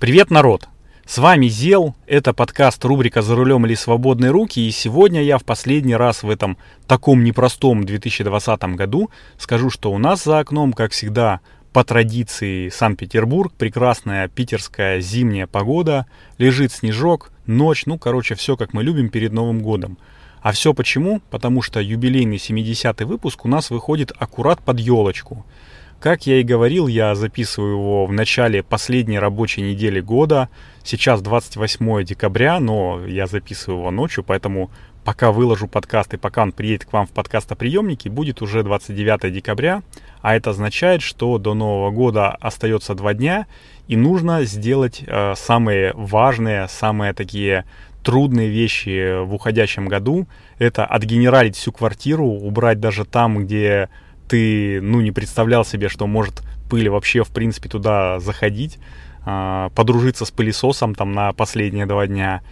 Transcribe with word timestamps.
Привет, 0.00 0.30
народ! 0.30 0.66
С 1.04 1.18
вами 1.18 1.48
Зел, 1.48 1.94
это 2.06 2.32
подкаст 2.32 2.82
рубрика 2.86 3.20
«За 3.20 3.36
рулем 3.36 3.66
или 3.66 3.74
свободные 3.74 4.30
руки», 4.30 4.66
и 4.66 4.70
сегодня 4.70 5.22
я 5.22 5.36
в 5.36 5.44
последний 5.44 5.94
раз 5.94 6.22
в 6.22 6.30
этом 6.30 6.56
таком 6.86 7.22
непростом 7.22 7.84
2020 7.84 8.62
году 8.76 9.10
скажу, 9.36 9.68
что 9.68 9.92
у 9.92 9.98
нас 9.98 10.24
за 10.24 10.38
окном, 10.38 10.72
как 10.72 10.92
всегда, 10.92 11.40
по 11.74 11.84
традиции 11.84 12.70
Санкт-Петербург, 12.70 13.52
прекрасная 13.52 14.28
питерская 14.28 15.00
зимняя 15.00 15.46
погода, 15.46 16.06
лежит 16.38 16.72
снежок, 16.72 17.30
ночь, 17.44 17.84
ну, 17.84 17.98
короче, 17.98 18.34
все 18.36 18.56
как 18.56 18.72
мы 18.72 18.82
любим 18.82 19.10
перед 19.10 19.34
Новым 19.34 19.60
годом. 19.60 19.98
А 20.40 20.52
все 20.52 20.72
почему? 20.72 21.20
Потому 21.28 21.60
что 21.60 21.78
юбилейный 21.78 22.38
70-й 22.38 23.04
выпуск 23.04 23.44
у 23.44 23.48
нас 23.48 23.68
выходит 23.68 24.14
аккурат 24.18 24.62
под 24.62 24.80
елочку– 24.80 25.44
как 26.00 26.26
я 26.26 26.40
и 26.40 26.42
говорил, 26.42 26.86
я 26.86 27.14
записываю 27.14 27.72
его 27.72 28.06
в 28.06 28.12
начале 28.12 28.62
последней 28.62 29.18
рабочей 29.18 29.60
недели 29.60 30.00
года. 30.00 30.48
Сейчас 30.82 31.20
28 31.20 32.04
декабря, 32.04 32.58
но 32.58 33.04
я 33.06 33.26
записываю 33.26 33.80
его 33.80 33.90
ночью, 33.90 34.24
поэтому 34.24 34.70
пока 35.04 35.30
выложу 35.30 35.68
подкаст 35.68 36.14
и 36.14 36.16
пока 36.16 36.42
он 36.42 36.52
приедет 36.52 36.86
к 36.86 36.92
вам 36.92 37.06
в 37.06 37.10
подкастоприемники, 37.10 38.08
будет 38.08 38.40
уже 38.40 38.62
29 38.62 39.32
декабря. 39.32 39.82
А 40.22 40.34
это 40.34 40.50
означает, 40.50 41.02
что 41.02 41.36
до 41.36 41.52
Нового 41.52 41.90
года 41.90 42.30
остается 42.30 42.94
два 42.94 43.12
дня, 43.12 43.46
и 43.86 43.96
нужно 43.96 44.44
сделать 44.44 45.04
э, 45.06 45.34
самые 45.36 45.92
важные, 45.94 46.66
самые 46.68 47.12
такие 47.12 47.66
трудные 48.02 48.48
вещи 48.48 49.22
в 49.22 49.34
уходящем 49.34 49.86
году. 49.86 50.26
Это 50.58 50.86
отгенералить 50.86 51.56
всю 51.56 51.72
квартиру, 51.72 52.24
убрать 52.24 52.80
даже 52.80 53.04
там, 53.04 53.44
где 53.44 53.90
ты, 54.30 54.80
ну, 54.80 55.00
не 55.00 55.10
представлял 55.10 55.64
себе, 55.64 55.88
что 55.88 56.06
может 56.06 56.42
пыль 56.70 56.88
вообще, 56.88 57.24
в 57.24 57.30
принципе, 57.30 57.68
туда 57.68 58.20
заходить, 58.20 58.78
а, 59.26 59.70
подружиться 59.70 60.24
с 60.24 60.30
пылесосом 60.30 60.94
там 60.94 61.12
на 61.12 61.32
последние 61.32 61.84
два 61.84 62.06
дня 62.06 62.42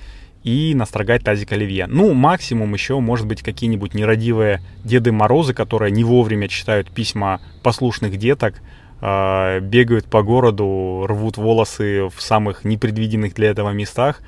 и 0.43 0.75
настрогать 0.75 1.23
тазик 1.23 1.53
оливье. 1.53 1.87
Ну, 1.87 2.15
максимум 2.15 2.75
еще, 2.75 2.99
может 2.99 3.27
быть, 3.29 3.43
какие-нибудь 3.43 3.95
нерадивые 3.95 4.61
Деды 4.83 5.13
Морозы, 5.13 5.55
которые 5.55 5.93
не 5.93 6.03
вовремя 6.03 6.49
читают 6.49 6.91
письма 6.91 7.41
послушных 7.63 8.17
деток, 8.17 8.61
а, 9.01 9.61
бегают 9.61 10.07
по 10.07 10.25
городу, 10.25 11.07
рвут 11.07 11.37
волосы 11.37 12.09
в 12.09 12.21
самых 12.21 12.65
непредвиденных 12.65 13.35
для 13.35 13.51
этого 13.51 13.71
местах 13.71 14.21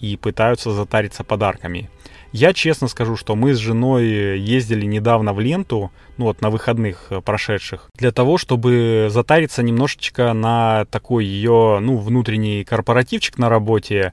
и 0.00 0.16
пытаются 0.16 0.72
затариться 0.72 1.22
подарками. 1.22 1.88
Я 2.36 2.52
честно 2.52 2.86
скажу, 2.86 3.16
что 3.16 3.34
мы 3.34 3.54
с 3.54 3.56
женой 3.56 4.38
ездили 4.38 4.84
недавно 4.84 5.32
в 5.32 5.40
ленту, 5.40 5.90
ну 6.18 6.26
вот 6.26 6.42
на 6.42 6.50
выходных 6.50 7.06
э, 7.08 7.22
прошедших, 7.22 7.88
для 7.94 8.12
того, 8.12 8.36
чтобы 8.36 9.06
затариться 9.08 9.62
немножечко 9.62 10.34
на 10.34 10.84
такой 10.90 11.24
ее, 11.24 11.78
ну, 11.80 11.96
внутренний 11.96 12.62
корпоративчик 12.62 13.38
на 13.38 13.48
работе. 13.48 14.12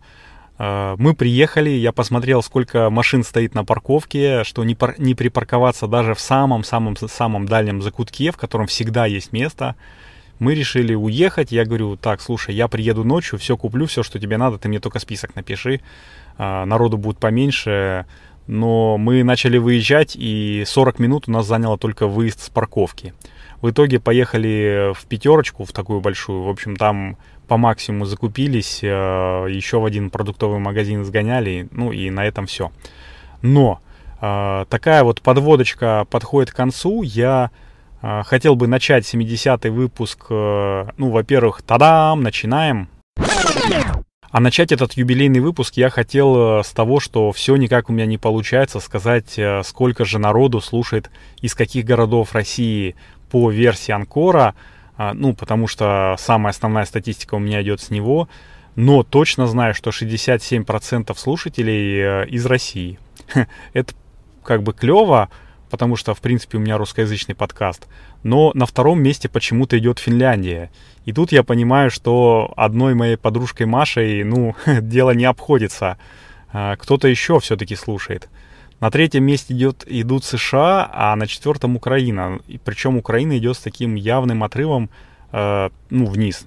Э, 0.57 0.95
мы 0.97 1.15
приехали, 1.15 1.71
я 1.71 1.91
посмотрел, 1.91 2.41
сколько 2.41 2.89
машин 2.89 3.25
стоит 3.25 3.55
на 3.55 3.65
парковке, 3.65 4.45
что 4.45 4.63
не, 4.63 4.73
пар- 4.73 4.95
не 4.99 5.15
припарковаться 5.15 5.87
даже 5.87 6.13
в 6.13 6.21
самом-самом-самом 6.21 7.45
дальнем 7.45 7.81
закутке, 7.81 8.31
в 8.31 8.37
котором 8.37 8.67
всегда 8.67 9.05
есть 9.05 9.33
место. 9.33 9.75
Мы 10.39 10.55
решили 10.55 10.95
уехать. 10.95 11.51
Я 11.51 11.65
говорю, 11.65 11.97
так, 11.97 12.21
слушай, 12.21 12.55
я 12.55 12.69
приеду 12.69 13.03
ночью, 13.03 13.37
все 13.37 13.57
куплю, 13.57 13.85
все, 13.85 14.01
что 14.01 14.17
тебе 14.17 14.37
надо, 14.37 14.57
ты 14.57 14.69
мне 14.69 14.79
только 14.79 14.99
список 14.99 15.35
напиши. 15.35 15.81
А, 16.37 16.65
народу 16.65 16.97
будет 16.97 17.17
поменьше. 17.17 18.05
Но 18.47 18.97
мы 18.97 19.23
начали 19.23 19.57
выезжать, 19.57 20.15
и 20.15 20.63
40 20.65 20.99
минут 20.99 21.27
у 21.27 21.31
нас 21.31 21.45
заняло 21.45 21.77
только 21.77 22.07
выезд 22.07 22.41
с 22.41 22.49
парковки. 22.49 23.13
В 23.61 23.69
итоге 23.69 24.01
поехали 24.01 24.91
в 24.93 25.05
пятерочку, 25.05 25.63
в 25.63 25.71
такую 25.71 26.01
большую. 26.01 26.43
В 26.43 26.49
общем, 26.49 26.75
там 26.75 27.17
по 27.47 27.55
максимуму 27.55 28.05
закупились, 28.05 28.81
а, 28.83 29.45
еще 29.45 29.79
в 29.79 29.85
один 29.85 30.09
продуктовый 30.09 30.59
магазин 30.59 31.05
сгоняли, 31.05 31.67
ну 31.71 31.91
и 31.91 32.09
на 32.09 32.25
этом 32.25 32.45
все. 32.45 32.71
Но 33.41 33.79
а, 34.19 34.65
такая 34.65 35.03
вот 35.03 35.21
подводочка 35.21 36.05
подходит 36.09 36.51
к 36.51 36.55
концу. 36.55 37.03
Я 37.03 37.51
хотел 38.01 38.57
бы 38.57 38.67
начать 38.67 39.05
70-й 39.05 39.69
выпуск. 39.69 40.25
Ну, 40.29 41.09
во-первых, 41.09 41.61
тадам, 41.61 42.21
начинаем. 42.21 42.89
А 44.33 44.39
начать 44.39 44.71
этот 44.71 44.93
юбилейный 44.93 45.41
выпуск 45.41 45.77
я 45.77 45.91
хотел 45.91 46.59
э, 46.59 46.63
с 46.63 46.71
того, 46.71 46.99
что 46.99 47.31
все 47.31 47.55
никак 47.55 47.91
у 47.91 47.93
меня 47.93 48.07
не 48.07 48.17
получается 48.17 48.79
сказать, 48.79 49.37
э, 49.37 49.61
сколько 49.63 50.05
же 50.05 50.17
народу 50.17 50.59
слушает 50.59 51.11
из 51.41 51.53
каких 51.53 51.85
городов 51.85 52.33
России 52.33 52.95
по 53.29 53.51
версии 53.51 53.91
Анкора, 53.91 54.55
а, 54.97 55.13
ну, 55.13 55.35
потому 55.35 55.67
что 55.67 56.15
самая 56.17 56.49
основная 56.49 56.85
статистика 56.85 57.35
у 57.35 57.39
меня 57.39 57.61
идет 57.61 57.79
с 57.79 57.91
него, 57.91 58.27
но 58.75 59.03
точно 59.03 59.45
знаю, 59.45 59.75
что 59.75 59.91
67% 59.91 61.15
слушателей 61.15 62.01
э, 62.01 62.27
из 62.27 62.47
России. 62.47 62.97
Это 63.73 63.93
как 64.43 64.63
бы 64.63 64.73
клево, 64.73 65.29
потому 65.73 65.95
что, 65.95 66.13
в 66.13 66.21
принципе, 66.21 66.59
у 66.59 66.61
меня 66.61 66.77
русскоязычный 66.77 67.33
подкаст. 67.33 67.87
Но 68.21 68.51
на 68.53 68.67
втором 68.67 69.01
месте 69.01 69.27
почему-то 69.27 69.75
идет 69.79 69.97
Финляндия. 69.97 70.69
И 71.05 71.11
тут 71.11 71.31
я 71.31 71.41
понимаю, 71.41 71.89
что 71.89 72.53
одной 72.55 72.93
моей 72.93 73.17
подружкой 73.17 73.65
Машей, 73.65 74.23
ну, 74.23 74.55
дело 74.81 75.15
не 75.15 75.25
обходится. 75.25 75.97
А, 76.51 76.75
кто-то 76.75 77.07
еще 77.07 77.39
все-таки 77.39 77.75
слушает. 77.75 78.29
На 78.81 78.91
третьем 78.91 79.23
месте 79.23 79.55
идет, 79.55 79.83
идут 79.87 80.25
США, 80.25 80.87
а 80.93 81.15
на 81.15 81.25
четвертом 81.25 81.75
Украина. 81.75 82.39
И 82.47 82.59
причем 82.59 82.97
Украина 82.97 83.35
идет 83.39 83.57
с 83.57 83.59
таким 83.59 83.95
явным 83.95 84.43
отрывом, 84.43 84.91
э, 85.31 85.71
ну, 85.89 86.05
вниз. 86.05 86.45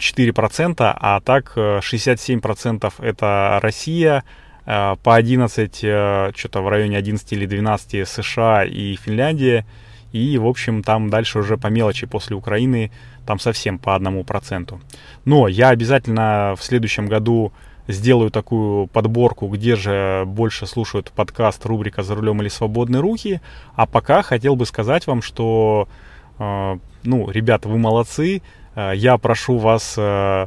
4%, 0.00 0.74
а 0.80 1.20
так 1.20 1.52
67% 1.56 2.92
э, 2.98 3.06
это 3.08 3.60
Россия, 3.62 4.24
по 4.64 5.14
11, 5.14 5.80
э, 5.82 6.32
что-то 6.34 6.62
в 6.62 6.68
районе 6.68 6.96
11 6.96 7.32
или 7.32 7.46
12 7.46 8.08
США 8.08 8.64
и 8.64 8.96
Финляндия, 8.96 9.66
и, 10.12 10.38
в 10.38 10.46
общем, 10.46 10.82
там 10.82 11.10
дальше 11.10 11.40
уже 11.40 11.56
по 11.56 11.66
мелочи 11.66 12.06
после 12.06 12.36
Украины, 12.36 12.92
там 13.26 13.38
совсем 13.38 13.78
по 13.78 13.94
одному 13.94 14.24
проценту. 14.24 14.80
Но 15.24 15.48
я 15.48 15.70
обязательно 15.70 16.54
в 16.56 16.62
следующем 16.62 17.06
году 17.06 17.52
сделаю 17.88 18.30
такую 18.30 18.86
подборку, 18.86 19.48
где 19.48 19.76
же 19.76 20.24
больше 20.26 20.66
слушают 20.66 21.10
подкаст 21.10 21.66
рубрика 21.66 22.02
«За 22.02 22.14
рулем 22.14 22.40
или 22.40 22.48
свободные 22.48 23.00
руки». 23.00 23.40
А 23.74 23.86
пока 23.86 24.22
хотел 24.22 24.56
бы 24.56 24.66
сказать 24.66 25.06
вам, 25.06 25.20
что, 25.20 25.88
э, 26.38 26.78
ну, 27.02 27.30
ребята, 27.30 27.68
вы 27.68 27.78
молодцы. 27.78 28.40
Э, 28.74 28.92
я 28.94 29.18
прошу 29.18 29.58
вас 29.58 29.94
э, 29.98 30.46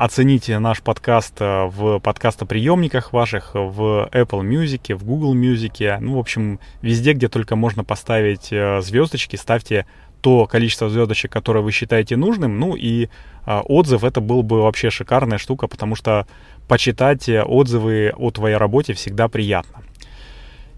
Оцените 0.00 0.60
наш 0.60 0.80
подкаст 0.80 1.40
э, 1.40 1.64
в 1.64 1.98
подкастоприемниках 1.98 3.12
ваших, 3.12 3.50
в 3.54 4.08
Apple 4.12 4.42
Music, 4.42 4.94
в 4.94 5.04
Google 5.04 5.34
Music. 5.34 5.98
Ну, 5.98 6.14
в 6.14 6.18
общем, 6.20 6.60
везде, 6.82 7.14
где 7.14 7.26
только 7.26 7.56
можно 7.56 7.82
поставить 7.82 8.52
э, 8.52 8.80
звездочки, 8.80 9.34
ставьте 9.34 9.86
то 10.20 10.46
количество 10.46 10.88
звездочек, 10.88 11.32
которое 11.32 11.62
вы 11.62 11.72
считаете 11.72 12.14
нужным. 12.14 12.60
Ну 12.60 12.76
и 12.76 13.08
э, 13.44 13.58
отзыв 13.64 14.04
это 14.04 14.20
был 14.20 14.44
бы 14.44 14.62
вообще 14.62 14.90
шикарная 14.90 15.38
штука, 15.38 15.66
потому 15.66 15.96
что 15.96 16.28
почитать 16.68 17.28
отзывы 17.28 18.14
о 18.16 18.30
твоей 18.30 18.56
работе 18.56 18.92
всегда 18.92 19.26
приятно. 19.26 19.82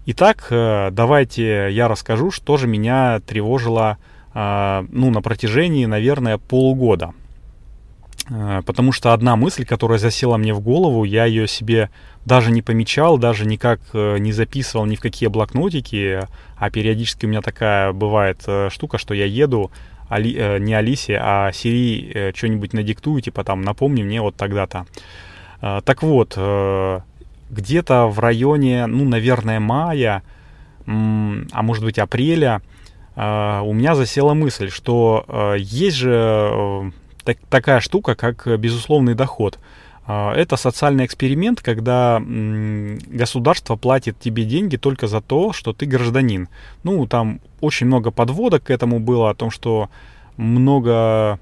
Итак, 0.07 0.47
давайте 0.49 1.69
я 1.69 1.87
расскажу, 1.87 2.31
что 2.31 2.57
же 2.57 2.65
меня 2.65 3.19
тревожило 3.19 3.99
ну, 4.33 5.11
на 5.11 5.21
протяжении, 5.21 5.85
наверное, 5.85 6.39
полугода. 6.39 7.13
Э, 8.29 8.61
потому 8.65 8.91
что 8.91 9.13
одна 9.13 9.35
мысль, 9.35 9.65
которая 9.65 9.99
засела 9.99 10.37
мне 10.37 10.53
в 10.53 10.61
голову, 10.61 11.03
я 11.03 11.25
ее 11.25 11.47
себе 11.47 11.89
даже 12.25 12.51
не 12.51 12.61
помечал, 12.61 13.17
даже 13.17 13.45
никак 13.45 13.81
э, 13.93 14.17
не 14.19 14.31
записывал 14.31 14.85
ни 14.85 14.95
в 14.95 15.01
какие 15.01 15.27
блокнотики, 15.27 16.21
а 16.55 16.69
периодически 16.69 17.25
у 17.25 17.29
меня 17.29 17.41
такая 17.41 17.91
бывает 17.91 18.43
э, 18.47 18.69
штука, 18.71 18.97
что 18.97 19.13
я 19.13 19.25
еду, 19.25 19.71
Али, 20.09 20.59
не 20.59 20.73
Алисе, 20.73 21.17
а 21.21 21.51
Сири 21.53 22.33
что-нибудь 22.35 22.73
надиктую, 22.73 23.21
типа 23.21 23.45
там 23.45 23.61
напомни 23.61 24.03
мне 24.03 24.19
вот 24.19 24.35
тогда-то. 24.35 24.85
Так 25.61 26.03
вот, 26.03 26.37
где-то 27.49 28.07
в 28.07 28.19
районе, 28.19 28.87
ну, 28.87 29.05
наверное, 29.05 29.61
мая, 29.61 30.21
а 30.85 31.61
может 31.61 31.85
быть 31.85 31.97
апреля, 31.97 32.61
у 33.15 33.71
меня 33.71 33.95
засела 33.95 34.33
мысль, 34.33 34.69
что 34.69 35.55
есть 35.57 35.95
же 35.95 36.91
так, 37.23 37.37
такая 37.49 37.79
штука, 37.79 38.15
как 38.15 38.47
э, 38.47 38.57
безусловный 38.57 39.15
доход. 39.15 39.59
А, 40.07 40.33
это 40.33 40.57
социальный 40.57 41.05
эксперимент, 41.05 41.61
когда 41.61 42.21
государство 42.21 43.75
платит 43.75 44.19
тебе 44.19 44.45
деньги 44.45 44.77
только 44.77 45.07
за 45.07 45.21
то, 45.21 45.53
что 45.53 45.73
ты 45.73 45.85
гражданин. 45.85 46.49
Ну, 46.83 47.05
там 47.07 47.39
очень 47.59 47.87
много 47.87 48.11
подводок 48.11 48.63
к 48.63 48.69
этому 48.71 48.99
было, 48.99 49.29
о 49.29 49.35
том, 49.35 49.51
что 49.51 49.89
много 50.37 51.39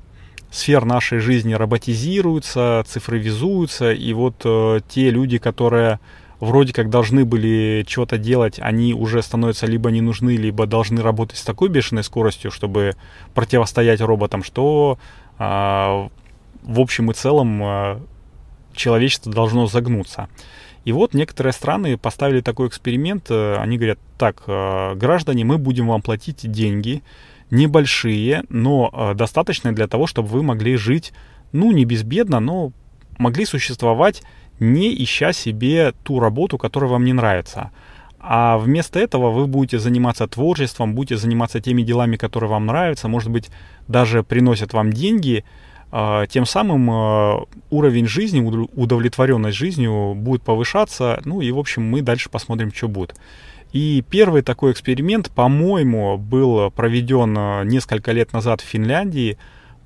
сфер 0.52 0.86
нашей 0.86 1.20
жизни 1.20 1.54
роботизируются, 1.54 2.84
цифровизуются, 2.88 3.92
и 3.92 4.14
вот 4.14 4.42
э, 4.44 4.82
те 4.90 5.10
люди, 5.10 5.38
которые 5.38 6.00
вроде 6.40 6.74
как 6.74 6.90
должны 6.90 7.26
были 7.26 7.86
что-то 7.88 8.18
делать, 8.18 8.60
они 8.60 8.94
уже 8.94 9.22
становятся 9.22 9.68
либо 9.68 9.92
не 9.92 10.02
нужны, 10.02 10.32
либо 10.38 10.66
должны 10.66 11.02
работать 11.02 11.38
с 11.38 11.44
такой 11.44 11.70
бешеной 11.70 12.04
скоростью, 12.04 12.52
чтобы 12.52 12.96
противостоять 13.34 14.02
роботам, 14.02 14.44
что 14.44 14.98
в 15.40 16.80
общем 16.80 17.10
и 17.10 17.14
целом 17.14 17.64
а, 17.64 18.02
человечество 18.74 19.32
должно 19.32 19.68
загнуться. 19.68 20.28
И 20.86 20.92
вот 20.92 21.14
некоторые 21.14 21.54
страны 21.54 21.98
поставили 21.98 22.42
такой 22.42 22.68
эксперимент. 22.68 23.30
Они 23.32 23.78
говорят, 23.78 24.00
так, 24.18 24.44
граждане, 24.46 25.44
мы 25.46 25.58
будем 25.58 25.88
вам 25.88 26.02
платить 26.02 26.50
деньги, 26.50 27.04
небольшие, 27.52 28.44
но 28.50 29.14
достаточные 29.14 29.74
для 29.74 29.88
того, 29.88 30.08
чтобы 30.08 30.30
вы 30.30 30.42
могли 30.42 30.78
жить, 30.78 31.14
ну, 31.52 31.72
не 31.74 31.86
безбедно, 31.86 32.40
но 32.40 32.72
могли 33.18 33.46
существовать, 33.46 34.24
не 34.60 34.92
ища 35.04 35.34
себе 35.34 35.94
ту 36.04 36.20
работу, 36.20 36.58
которая 36.58 36.90
вам 36.90 37.06
не 37.06 37.14
нравится. 37.14 37.72
А 38.32 38.60
вместо 38.60 39.00
этого 39.00 39.32
вы 39.32 39.48
будете 39.48 39.80
заниматься 39.80 40.28
творчеством, 40.28 40.94
будете 40.94 41.18
заниматься 41.18 41.60
теми 41.60 41.82
делами, 41.82 42.16
которые 42.16 42.48
вам 42.48 42.68
нравятся, 42.68 43.08
может 43.08 43.32
быть, 43.32 43.50
даже 43.88 44.22
приносят 44.22 44.72
вам 44.72 44.94
деньги, 44.94 45.44
а, 45.92 46.28
тем 46.28 46.46
самым 46.46 46.92
а, 46.92 47.46
уровень 47.72 48.06
жизни, 48.06 48.40
удовлетворенность 48.40 49.58
жизнью 49.58 50.14
будет 50.14 50.44
повышаться, 50.44 51.20
ну 51.26 51.42
и, 51.42 51.52
в 51.52 51.58
общем, 51.58 51.82
мы 51.82 52.04
дальше 52.04 52.30
посмотрим, 52.30 52.72
что 52.72 52.88
будет. 52.88 53.16
И 53.74 54.04
первый 54.08 54.44
такой 54.44 54.74
эксперимент, 54.74 55.32
по-моему, 55.32 56.20
был 56.20 56.70
проведен 56.70 57.36
а, 57.36 57.64
несколько 57.64 58.12
лет 58.12 58.32
назад 58.32 58.62
в 58.62 58.66
Финляндии, 58.66 59.40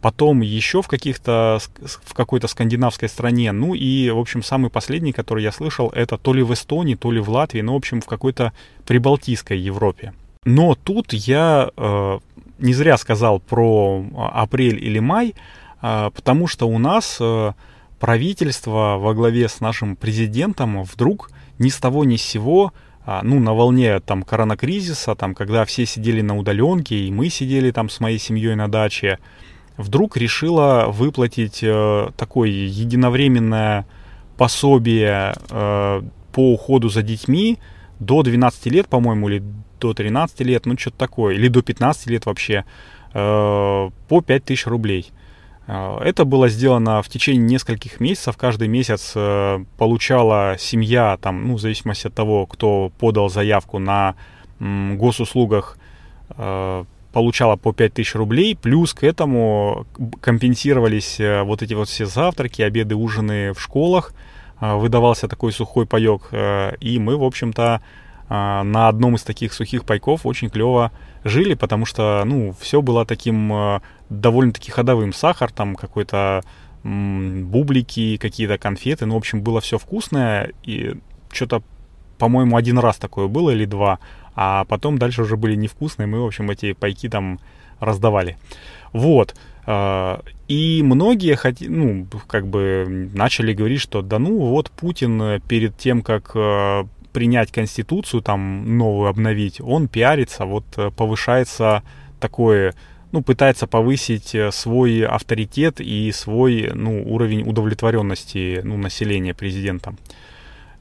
потом 0.04 0.42
еще 0.42 0.82
в 0.82 0.90
каких-то, 0.90 1.60
в 2.04 2.14
какой-то 2.14 2.48
скандинавской 2.48 3.08
стране. 3.08 3.54
Ну 3.54 3.74
и, 3.74 4.10
в 4.10 4.20
общем, 4.20 4.44
самый 4.44 4.70
последний, 4.70 5.14
который 5.14 5.44
я 5.44 5.54
слышал, 5.54 5.90
это 5.96 6.18
то 6.18 6.34
ли 6.34 6.44
в 6.44 6.54
Эстонии, 6.54 6.96
то 6.96 7.10
ли 7.10 7.22
в 7.22 7.30
Латвии, 7.30 7.62
ну, 7.62 7.72
в 7.72 7.78
общем, 7.78 8.02
в 8.02 8.06
какой-то 8.06 8.52
прибалтийской 8.86 9.58
Европе. 9.58 10.14
Но 10.44 10.76
тут 10.76 11.14
я 11.14 11.70
э, 11.78 12.20
не 12.60 12.74
зря 12.74 12.98
сказал 12.98 13.40
про 13.40 14.04
апрель 14.34 14.84
или 14.84 15.00
май, 15.00 15.36
э, 15.82 16.12
потому 16.14 16.48
что 16.48 16.68
у 16.68 16.78
нас 16.80 17.18
э, 17.22 17.54
правительство 17.98 18.98
во 19.00 19.14
главе 19.14 19.48
с 19.48 19.62
нашим 19.62 19.96
президентом 19.96 20.84
вдруг 20.84 21.32
ни 21.60 21.70
с 21.70 21.78
того 21.78 22.04
ни 22.04 22.18
с 22.18 22.24
сего 22.24 22.74
а, 23.06 23.22
ну, 23.24 23.40
на 23.40 23.54
волне 23.54 24.02
там 24.02 24.24
коронакризиса, 24.24 25.16
там, 25.16 25.34
когда 25.34 25.64
все 25.64 25.86
сидели 25.86 26.20
на 26.20 26.38
удаленке, 26.38 26.96
и 26.96 27.12
мы 27.12 27.30
сидели 27.30 27.72
там 27.72 27.90
с 27.90 28.02
моей 28.02 28.20
семьей 28.20 28.56
на 28.56 28.70
даче, 28.70 29.20
вдруг 29.78 30.18
решила 30.18 30.86
выплатить 30.90 31.60
э, 31.64 32.10
такое 32.18 32.50
единовременное 32.50 33.86
пособие 34.38 35.34
э, 35.50 36.02
по 36.32 36.54
уходу 36.54 36.90
за 36.90 37.02
детьми 37.02 37.60
до 38.00 38.24
12 38.24 38.66
лет, 38.68 38.88
по-моему, 38.88 39.30
или 39.30 39.44
до 39.80 39.94
13 39.94 40.42
лет, 40.42 40.66
ну 40.66 40.78
что-то 40.78 40.98
такое, 40.98 41.36
или 41.36 41.48
до 41.48 41.62
15 41.62 42.08
лет 42.08 42.26
вообще, 42.26 42.66
э, 43.14 43.90
по 44.08 44.22
5000 44.22 44.68
рублей. 44.68 45.12
Э, 45.68 45.98
это 46.02 46.26
было 46.26 46.50
сделано 46.50 47.02
в 47.02 47.10
течение 47.10 47.44
нескольких 47.44 48.00
месяцев. 48.00 48.38
Каждый 48.38 48.68
месяц 48.68 49.14
э, 49.16 49.64
получала 49.78 50.56
семья, 50.60 51.18
там, 51.22 51.48
ну, 51.48 51.56
в 51.56 51.62
зависимости 51.62 52.08
от 52.08 52.14
того, 52.14 52.46
кто 52.46 52.92
подал 53.00 53.30
заявку 53.30 53.80
на 53.80 54.16
госуслугах, 54.60 55.78
э, 56.30 56.86
получала 57.14 57.56
по 57.56 57.72
5000 57.72 58.16
рублей, 58.16 58.56
плюс 58.56 58.94
к 58.94 59.04
этому 59.04 59.86
компенсировались 60.20 61.20
э, 61.20 61.44
вот 61.44 61.62
эти 61.62 61.76
вот 61.76 61.88
все 61.88 62.06
завтраки, 62.06 62.64
обеды, 62.64 62.96
ужины 62.96 63.54
в 63.54 63.62
школах, 63.62 64.14
э, 64.60 64.74
выдавался 64.76 65.28
такой 65.28 65.54
сухой 65.54 65.86
паек, 65.86 66.30
э, 66.32 66.76
и 66.82 67.00
мы, 67.00 67.16
в 67.16 67.24
общем-то, 67.24 67.82
на 68.30 68.88
одном 68.88 69.16
из 69.16 69.22
таких 69.22 69.54
сухих 69.54 69.84
пайков 69.84 70.26
очень 70.26 70.50
клево 70.50 70.92
жили, 71.24 71.54
потому 71.54 71.86
что, 71.86 72.24
ну, 72.26 72.56
все 72.60 72.82
было 72.82 73.06
таким 73.06 73.80
довольно-таки 74.10 74.72
ходовым. 74.72 75.14
Сахар, 75.14 75.52
там 75.52 75.76
какой-то 75.76 76.42
бублики, 76.84 78.18
какие-то 78.18 78.58
конфеты, 78.58 79.06
ну, 79.06 79.16
в 79.16 79.18
общем, 79.18 79.42
было 79.44 79.62
все 79.62 79.78
вкусное, 79.78 80.54
и 80.64 80.96
что-то, 81.32 81.62
по-моему, 82.18 82.56
один 82.56 82.80
раз 82.80 82.96
такое 82.98 83.28
было 83.28 83.52
или 83.52 83.66
два, 83.66 84.00
а 84.36 84.66
потом 84.66 84.98
дальше 84.98 85.24
уже 85.24 85.38
были 85.38 85.56
невкусные, 85.56 86.08
мы, 86.08 86.22
в 86.22 86.26
общем, 86.26 86.50
эти 86.50 86.74
пайки 86.74 87.10
там 87.10 87.40
раздавали. 87.80 88.38
Вот. 88.92 89.36
А, 89.66 90.22
и 90.48 90.82
многие 90.84 91.36
хоти, 91.36 91.66
ну, 91.66 92.08
как 92.28 92.48
бы 92.48 93.10
начали 93.14 93.54
говорить, 93.54 93.82
что 93.82 94.02
да 94.02 94.20
ну 94.20 94.38
вот 94.38 94.72
Путин 94.72 95.42
перед 95.48 95.78
тем, 95.78 96.02
как 96.02 96.32
э, 96.36 96.84
принять 97.14 97.52
конституцию, 97.52 98.22
там 98.22 98.78
новую 98.78 99.08
обновить, 99.08 99.62
он 99.62 99.88
пиарится, 99.88 100.46
вот 100.46 100.66
э, 100.76 100.92
повышается 100.92 101.84
такое, 102.20 102.74
ну, 103.12 103.22
пытается 103.22 103.68
повысить 103.68 104.36
э, 104.36 104.52
свой 104.52 105.06
авторитет 105.06 105.80
и 105.80 106.12
свой, 106.12 106.72
ну, 106.74 107.04
уровень 107.06 107.48
удовлетворенности, 107.48 108.62
ну, 108.64 108.78
населения 108.78 109.34
президентом. 109.34 109.98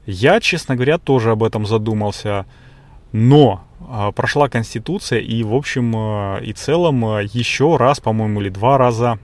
Я, 0.05 0.41
честно 0.41 0.75
говоря, 0.75 0.97
тоже 0.97 1.31
об 1.31 1.43
этом 1.43 1.65
задумался. 1.65 2.45
Но 3.13 3.63
э, 3.79 4.11
прошла 4.13 4.49
Конституция, 4.49 5.19
и 5.19 5.43
в 5.43 5.53
общем 5.53 5.95
э, 5.95 6.43
и 6.43 6.51
целом 6.51 7.05
э, 7.05 7.29
еще 7.31 7.77
раз, 7.77 7.99
по-моему, 7.99 8.41
или 8.41 8.49
два 8.49 8.77
раза 8.77 9.19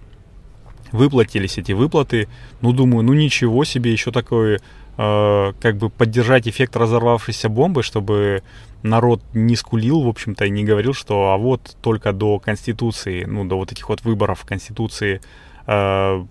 выплатились 0.91 1.57
эти 1.57 1.71
выплаты. 1.73 2.27
Ну, 2.61 2.71
думаю, 2.71 3.03
ну 3.03 3.13
ничего 3.13 3.63
себе, 3.63 3.91
еще 3.91 4.11
такое, 4.11 4.59
э, 4.97 5.53
как 5.59 5.77
бы 5.77 5.89
поддержать 5.89 6.47
эффект 6.47 6.75
разорвавшейся 6.75 7.49
бомбы, 7.49 7.83
чтобы 7.83 8.43
народ 8.83 9.21
не 9.33 9.55
скулил, 9.55 10.01
в 10.01 10.07
общем-то, 10.07 10.45
и 10.45 10.49
не 10.49 10.63
говорил, 10.63 10.93
что 10.93 11.31
а 11.31 11.37
вот 11.37 11.75
только 11.81 12.13
до 12.13 12.39
Конституции, 12.39 13.25
ну, 13.25 13.45
до 13.45 13.57
вот 13.57 13.71
этих 13.71 13.89
вот 13.89 14.03
выборов 14.03 14.45
Конституции 14.45 15.21
э, 15.67 16.25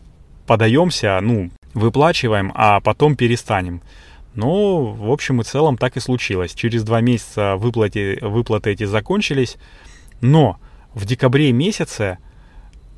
подаемся, 0.46 1.18
ну, 1.20 1.50
выплачиваем, 1.74 2.52
а 2.54 2.80
потом 2.80 3.16
перестанем. 3.16 3.82
Но, 4.38 4.84
в 4.84 5.10
общем 5.10 5.40
и 5.40 5.44
целом, 5.44 5.76
так 5.76 5.96
и 5.96 6.00
случилось. 6.00 6.54
Через 6.54 6.84
два 6.84 7.00
месяца 7.00 7.56
выплаты, 7.56 8.20
выплаты 8.22 8.70
эти 8.70 8.84
закончились. 8.84 9.56
Но 10.20 10.60
в 10.94 11.06
декабре 11.06 11.50
месяце, 11.50 12.18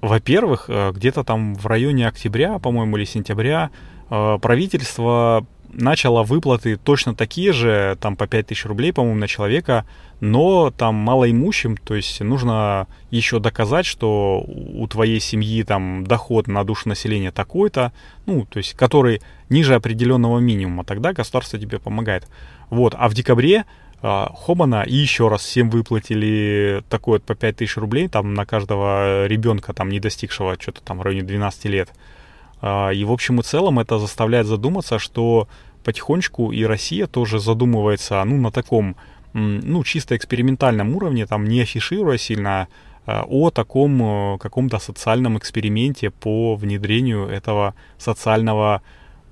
во-первых, 0.01 0.67
э, 0.69 0.93
где-то 0.93 1.25
там 1.25 1.55
в 1.55 1.67
районе 1.67 2.09
октября, 2.09 2.59
по-моему, 2.59 2.97
или 2.97 3.05
сентября, 3.05 3.71
э, 4.11 4.39
правительство 4.41 5.47
начало 5.73 6.23
выплаты 6.23 6.77
точно 6.77 7.15
такие 7.15 7.53
же, 7.53 7.97
там 8.01 8.17
по 8.17 8.27
5000 8.27 8.67
рублей, 8.67 8.93
по-моему, 8.93 9.19
на 9.19 9.29
человека, 9.29 9.87
но 10.21 10.71
там 10.71 10.97
малоимущим, 10.97 11.77
то 11.77 11.95
есть 11.95 12.21
нужно 12.21 12.89
еще 13.11 13.39
доказать, 13.39 13.87
что 13.87 14.45
у 14.47 14.87
твоей 14.89 15.21
семьи 15.21 15.63
там 15.63 16.05
доход 16.05 16.47
на 16.49 16.65
душу 16.65 16.89
населения 16.89 17.31
такой-то, 17.31 17.93
ну, 18.27 18.47
то 18.47 18.59
есть 18.59 18.75
который 18.75 19.23
ниже 19.49 19.75
определенного 19.75 20.39
минимума, 20.41 20.85
тогда 20.85 21.13
государство 21.13 21.59
тебе 21.59 21.79
помогает. 21.79 22.27
Вот, 22.69 22.95
а 22.99 23.09
в 23.09 23.15
декабре 23.15 23.65
а, 24.03 24.33
Хобана 24.35 24.83
и 24.83 24.95
еще 24.95 25.29
раз 25.29 25.43
всем 25.43 25.71
выплатили 25.71 26.83
такое 26.89 27.19
вот 27.19 27.25
по 27.25 27.35
5000 27.35 27.77
рублей 27.77 28.09
там 28.09 28.35
на 28.35 28.47
каждого 28.47 29.27
ребенка, 29.27 29.73
там 29.73 29.91
не 29.91 30.01
достигшего 30.01 30.57
что-то 30.59 30.83
там 30.83 30.99
в 30.99 31.03
районе 31.03 31.23
12 31.23 31.65
лет. 31.67 31.91
А, 32.63 32.91
и 32.91 33.05
в 33.05 33.13
общем 33.13 33.41
и 33.41 33.43
целом 33.43 33.79
это 33.79 33.99
заставляет 33.99 34.47
задуматься, 34.47 34.99
что 34.99 35.49
потихонечку 35.85 36.53
и 36.53 36.65
Россия 36.65 37.07
тоже 37.07 37.39
задумывается, 37.39 38.23
ну, 38.25 38.37
на 38.37 38.51
таком, 38.51 38.97
ну, 39.33 39.83
чисто 39.85 40.17
экспериментальном 40.17 40.95
уровне, 40.95 41.27
там, 41.27 41.47
не 41.47 41.61
афишируя 41.63 42.19
сильно, 42.19 42.69
а, 43.07 43.25
о 43.29 43.51
таком 43.51 44.35
э, 44.35 44.39
каком-то 44.39 44.79
социальном 44.79 45.39
эксперименте 45.39 46.11
по 46.11 46.55
внедрению 46.55 47.27
этого 47.27 47.75
социального 47.99 48.83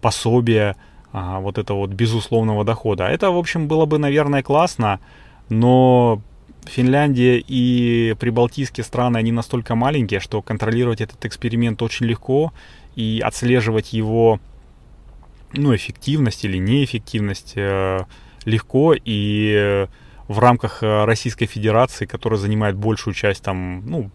пособия, 0.00 0.76
а, 1.12 1.40
вот 1.40 1.58
этого 1.58 1.78
вот 1.78 1.90
безусловного 1.90 2.64
дохода. 2.64 3.04
Это, 3.04 3.30
в 3.30 3.38
общем, 3.38 3.68
было 3.68 3.86
бы, 3.86 3.98
наверное, 3.98 4.42
классно, 4.42 5.00
но 5.48 6.20
Финляндия 6.66 7.38
и 7.38 8.14
прибалтийские 8.18 8.84
страны, 8.84 9.16
они 9.18 9.32
настолько 9.32 9.74
маленькие, 9.74 10.20
что 10.20 10.42
контролировать 10.42 11.00
этот 11.00 11.24
эксперимент 11.24 11.82
очень 11.82 12.06
легко, 12.06 12.52
и 12.94 13.22
отслеживать 13.24 13.92
его 13.92 14.40
ну, 15.52 15.74
эффективность 15.74 16.44
или 16.44 16.58
неэффективность 16.58 17.52
э, 17.54 18.00
легко 18.44 18.92
и 18.92 19.86
в 20.26 20.38
рамках 20.40 20.82
э, 20.82 21.04
Российской 21.04 21.46
Федерации, 21.46 22.06
которая 22.06 22.38
занимает 22.38 22.76
большую 22.76 23.14
часть 23.14 23.42
там, 23.42 23.82
ну, 23.86 24.10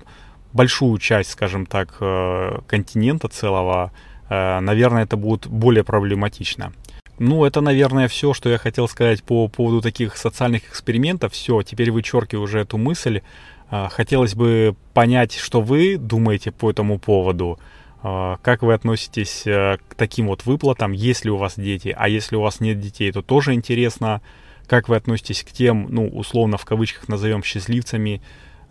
большую 0.54 0.98
часть, 1.00 1.32
скажем 1.32 1.66
так, 1.66 1.96
э, 2.00 2.60
континента 2.68 3.28
целого, 3.28 3.92
э, 4.30 4.60
наверное, 4.60 5.04
это 5.04 5.18
будет 5.18 5.48
более 5.48 5.84
проблематично. 5.84 6.72
Ну, 7.20 7.46
это, 7.46 7.62
наверное, 7.62 8.08
все, 8.08 8.34
что 8.34 8.50
я 8.50 8.58
хотел 8.58 8.88
сказать 8.88 9.24
по 9.24 9.48
поводу 9.48 9.82
таких 9.82 10.18
социальных 10.18 10.68
экспериментов. 10.68 11.34
Все, 11.34 11.62
теперь 11.62 11.92
вычеркиваю 11.92 12.44
уже 12.44 12.60
эту 12.60 12.78
мысль. 12.78 13.22
Э, 13.70 13.88
хотелось 13.92 14.36
бы 14.36 14.76
понять, 14.94 15.36
что 15.36 15.62
вы 15.62 15.98
думаете 15.98 16.52
по 16.52 16.72
этому 16.72 17.00
поводу. 17.00 17.60
А, 18.06 18.38
как 18.42 18.64
вы 18.64 18.74
относитесь 18.74 19.48
э, 19.48 19.78
к 19.88 19.96
таким 19.96 20.28
вот 20.28 20.46
выплатам, 20.46 20.92
если 20.92 21.30
у 21.30 21.38
вас 21.38 21.54
дети, 21.56 21.96
а 21.98 22.10
если 22.10 22.36
у 22.36 22.42
вас 22.42 22.60
нет 22.60 22.80
детей, 22.80 23.12
то 23.12 23.22
тоже 23.22 23.54
интересно, 23.54 24.22
как 24.68 24.90
вы 24.90 24.98
относитесь 24.98 25.44
к 25.44 25.52
тем, 25.52 25.88
ну, 25.90 26.08
условно 26.08 26.58
в 26.58 26.66
кавычках 26.66 27.08
назовем 27.08 27.44
счастливцами, 27.44 28.22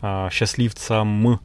а, 0.02 0.28
счастливцам, 0.30 1.40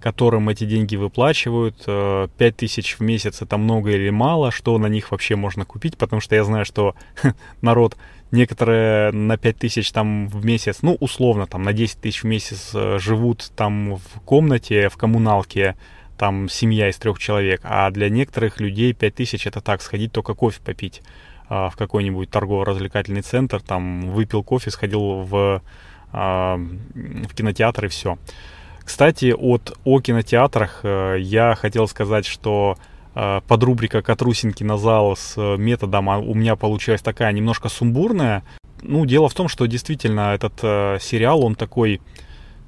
которым 0.00 0.48
эти 0.48 0.64
деньги 0.64 0.96
выплачивают. 0.96 1.76
5 1.84 1.86
э, 1.86 2.52
тысяч 2.52 2.98
в 2.98 3.00
месяц 3.00 3.42
это 3.42 3.56
много 3.56 3.90
или 3.90 4.10
мало, 4.10 4.50
что 4.50 4.78
на 4.78 4.86
них 4.86 5.10
вообще 5.10 5.36
можно 5.36 5.64
купить, 5.64 5.96
потому 5.96 6.20
что 6.20 6.34
я 6.34 6.44
знаю, 6.44 6.64
что 6.64 6.94
народ 7.60 7.96
некоторые 8.30 9.12
на 9.12 9.36
5 9.36 9.56
тысяч 9.56 9.90
там 9.90 10.28
в 10.28 10.44
месяц, 10.44 10.78
ну, 10.82 10.96
условно, 11.00 11.46
там 11.46 11.62
на 11.62 11.72
10 11.72 12.00
тысяч 12.00 12.22
в 12.22 12.26
месяц 12.26 12.70
э, 12.74 12.98
живут 12.98 13.50
там 13.56 13.96
в 13.96 14.20
комнате, 14.24 14.88
в 14.88 14.96
коммуналке, 14.96 15.76
там 16.16 16.48
семья 16.48 16.88
из 16.90 16.96
трех 16.96 17.18
человек, 17.18 17.60
а 17.64 17.90
для 17.90 18.08
некоторых 18.08 18.60
людей 18.60 18.92
5 18.92 19.14
тысяч 19.14 19.46
это 19.46 19.60
так, 19.60 19.82
сходить 19.82 20.12
только 20.12 20.34
кофе 20.34 20.60
попить 20.64 21.02
а, 21.48 21.70
в 21.70 21.76
какой-нибудь 21.76 22.28
торгово-развлекательный 22.28 23.22
центр, 23.22 23.62
там 23.62 24.10
выпил 24.10 24.42
кофе, 24.42 24.70
сходил 24.70 25.22
в, 25.22 25.62
в 26.12 27.34
кинотеатр 27.34 27.84
и 27.84 27.88
все. 27.88 28.18
Кстати, 28.88 29.34
от, 29.38 29.76
о 29.84 30.00
кинотеатрах 30.00 30.80
э, 30.82 31.16
я 31.20 31.54
хотел 31.54 31.86
сказать, 31.88 32.24
что 32.24 32.78
э, 33.14 33.42
подрубрика 33.46 34.00
«Катрусинки 34.00 34.64
на 34.64 34.78
зал» 34.78 35.14
с 35.14 35.36
методом 35.58 36.08
а 36.08 36.16
у 36.16 36.32
меня 36.32 36.56
получилась 36.56 37.02
такая 37.02 37.30
немножко 37.32 37.68
сумбурная. 37.68 38.44
Ну, 38.80 39.04
дело 39.04 39.28
в 39.28 39.34
том, 39.34 39.48
что 39.48 39.66
действительно 39.66 40.32
этот 40.32 40.54
э, 40.62 40.96
сериал, 41.02 41.44
он 41.44 41.54
такой, 41.54 42.00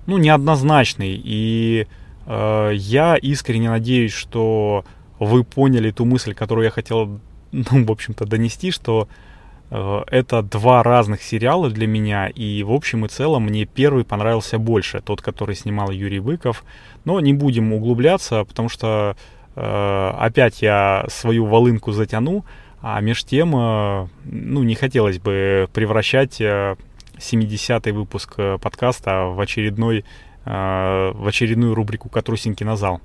ну, 0.04 0.18
неоднозначный. 0.18 1.18
И 1.24 1.86
э, 2.26 2.70
я 2.74 3.16
искренне 3.16 3.70
надеюсь, 3.70 4.12
что 4.12 4.84
вы 5.18 5.42
поняли 5.42 5.90
ту 5.90 6.04
мысль, 6.04 6.34
которую 6.34 6.66
я 6.66 6.70
хотел, 6.70 7.18
ну, 7.52 7.86
в 7.86 7.90
общем-то, 7.90 8.26
донести, 8.26 8.72
что 8.72 9.08
Э, 9.08 9.29
это 9.70 10.42
два 10.42 10.82
разных 10.82 11.22
сериала 11.22 11.70
для 11.70 11.86
меня, 11.86 12.26
и 12.26 12.62
в 12.64 12.72
общем 12.72 13.06
и 13.06 13.08
целом 13.08 13.44
мне 13.44 13.66
первый 13.66 14.04
понравился 14.04 14.58
больше, 14.58 15.00
тот, 15.00 15.22
который 15.22 15.54
снимал 15.54 15.90
Юрий 15.90 16.20
Быков. 16.20 16.64
Но 17.04 17.20
не 17.20 17.32
будем 17.32 17.72
углубляться, 17.72 18.44
потому 18.44 18.68
что 18.68 19.16
э, 19.54 20.12
опять 20.18 20.60
я 20.60 21.06
свою 21.08 21.46
волынку 21.46 21.92
затяну, 21.92 22.44
а 22.82 23.00
меж 23.00 23.24
тем, 23.24 23.54
э, 23.54 24.08
ну, 24.24 24.62
не 24.64 24.74
хотелось 24.74 25.18
бы 25.18 25.68
превращать 25.72 26.40
э, 26.40 26.76
70-й 27.18 27.92
выпуск 27.92 28.34
э, 28.38 28.58
подкаста 28.60 29.26
в 29.26 29.40
очередной 29.40 30.04
э, 30.44 31.12
в 31.14 31.26
очередную 31.26 31.74
рубрику 31.74 32.08
«Катрусинки 32.08 32.64
на 32.64 32.76
зал». 32.76 33.00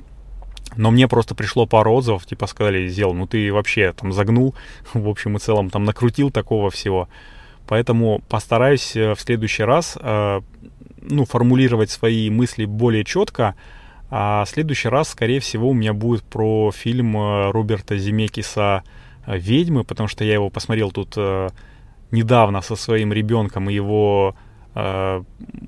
Но 0.75 0.91
мне 0.91 1.07
просто 1.07 1.35
пришло 1.35 1.65
пару 1.65 1.93
отзывов, 1.93 2.25
типа 2.25 2.47
сказали, 2.47 2.87
Зел, 2.87 3.13
ну 3.13 3.27
ты 3.27 3.51
вообще 3.53 3.93
там 3.93 4.11
загнул, 4.11 4.55
в 4.93 5.07
общем 5.07 5.37
и 5.37 5.39
целом 5.39 5.69
там 5.69 5.83
накрутил 5.83 6.31
такого 6.31 6.69
всего. 6.69 7.07
Поэтому 7.67 8.21
постараюсь 8.29 8.95
э, 8.95 9.15
в 9.15 9.19
следующий 9.19 9.63
раз, 9.63 9.97
э, 9.99 10.41
ну, 11.01 11.25
формулировать 11.25 11.89
свои 11.89 12.29
мысли 12.29 12.65
более 12.65 13.03
четко, 13.03 13.55
а 14.09 14.45
следующий 14.45 14.89
раз, 14.89 15.09
скорее 15.09 15.39
всего, 15.39 15.69
у 15.69 15.73
меня 15.73 15.93
будет 15.93 16.23
про 16.23 16.71
фильм 16.71 17.17
э, 17.17 17.51
Роберта 17.51 17.97
Земекиса 17.97 18.83
«Ведьмы», 19.25 19.83
потому 19.83 20.07
что 20.07 20.23
я 20.23 20.33
его 20.33 20.51
посмотрел 20.51 20.91
тут 20.91 21.17
недавно 22.11 22.61
со 22.61 22.75
своим 22.75 23.11
ребенком 23.11 23.71
и 23.71 23.73
его 23.73 24.35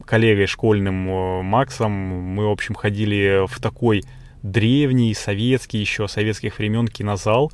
коллегой 0.05 0.45
школьным 0.45 1.43
Максом. 1.43 1.91
Мы, 1.91 2.45
в 2.45 2.51
общем, 2.51 2.75
ходили 2.75 3.47
в 3.47 3.59
такой 3.59 4.03
древний, 4.44 5.13
советский 5.13 5.79
еще, 5.79 6.08
советских 6.08 6.58
времен 6.60 6.88
кинозал. 6.88 7.51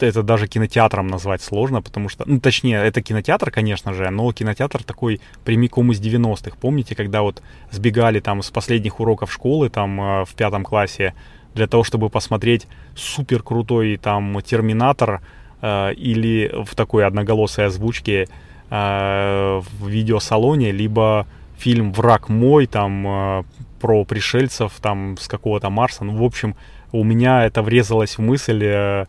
Это 0.00 0.22
даже 0.22 0.46
кинотеатром 0.46 1.08
назвать 1.08 1.42
сложно, 1.42 1.82
потому 1.82 2.08
что, 2.08 2.24
ну, 2.26 2.40
точнее, 2.40 2.78
это 2.78 3.02
кинотеатр, 3.02 3.50
конечно 3.50 3.92
же, 3.92 4.08
но 4.08 4.32
кинотеатр 4.32 4.82
такой 4.82 5.20
прямиком 5.44 5.92
из 5.92 6.00
90-х. 6.00 6.56
Помните, 6.58 6.94
когда 6.94 7.20
вот 7.20 7.42
сбегали 7.70 8.20
там 8.20 8.42
с 8.42 8.50
последних 8.50 8.98
уроков 8.98 9.30
школы, 9.30 9.68
там, 9.68 10.00
э, 10.00 10.24
в 10.24 10.34
пятом 10.34 10.64
классе, 10.64 11.12
для 11.54 11.66
того, 11.66 11.84
чтобы 11.84 12.08
посмотреть 12.08 12.66
супер 12.94 13.42
крутой 13.42 13.96
там 13.96 14.40
Терминатор 14.42 15.20
э, 15.60 15.92
или 15.94 16.50
в 16.64 16.74
такой 16.74 17.04
одноголосой 17.04 17.66
озвучке 17.66 18.28
э, 18.70 19.60
в 19.60 19.88
видеосалоне, 19.88 20.72
либо 20.72 21.26
фильм 21.58 21.92
«Враг 21.92 22.28
мой», 22.28 22.66
там, 22.66 23.06
э, 23.06 23.44
про 23.78 24.04
пришельцев, 24.04 24.72
там, 24.80 25.16
с 25.18 25.28
какого-то 25.28 25.70
Марса. 25.70 26.04
Ну, 26.04 26.16
в 26.16 26.22
общем, 26.22 26.56
у 26.92 27.04
меня 27.04 27.44
это 27.44 27.62
врезалось 27.62 28.16
в 28.16 28.22
мысль, 28.22 28.62
э, 28.64 29.06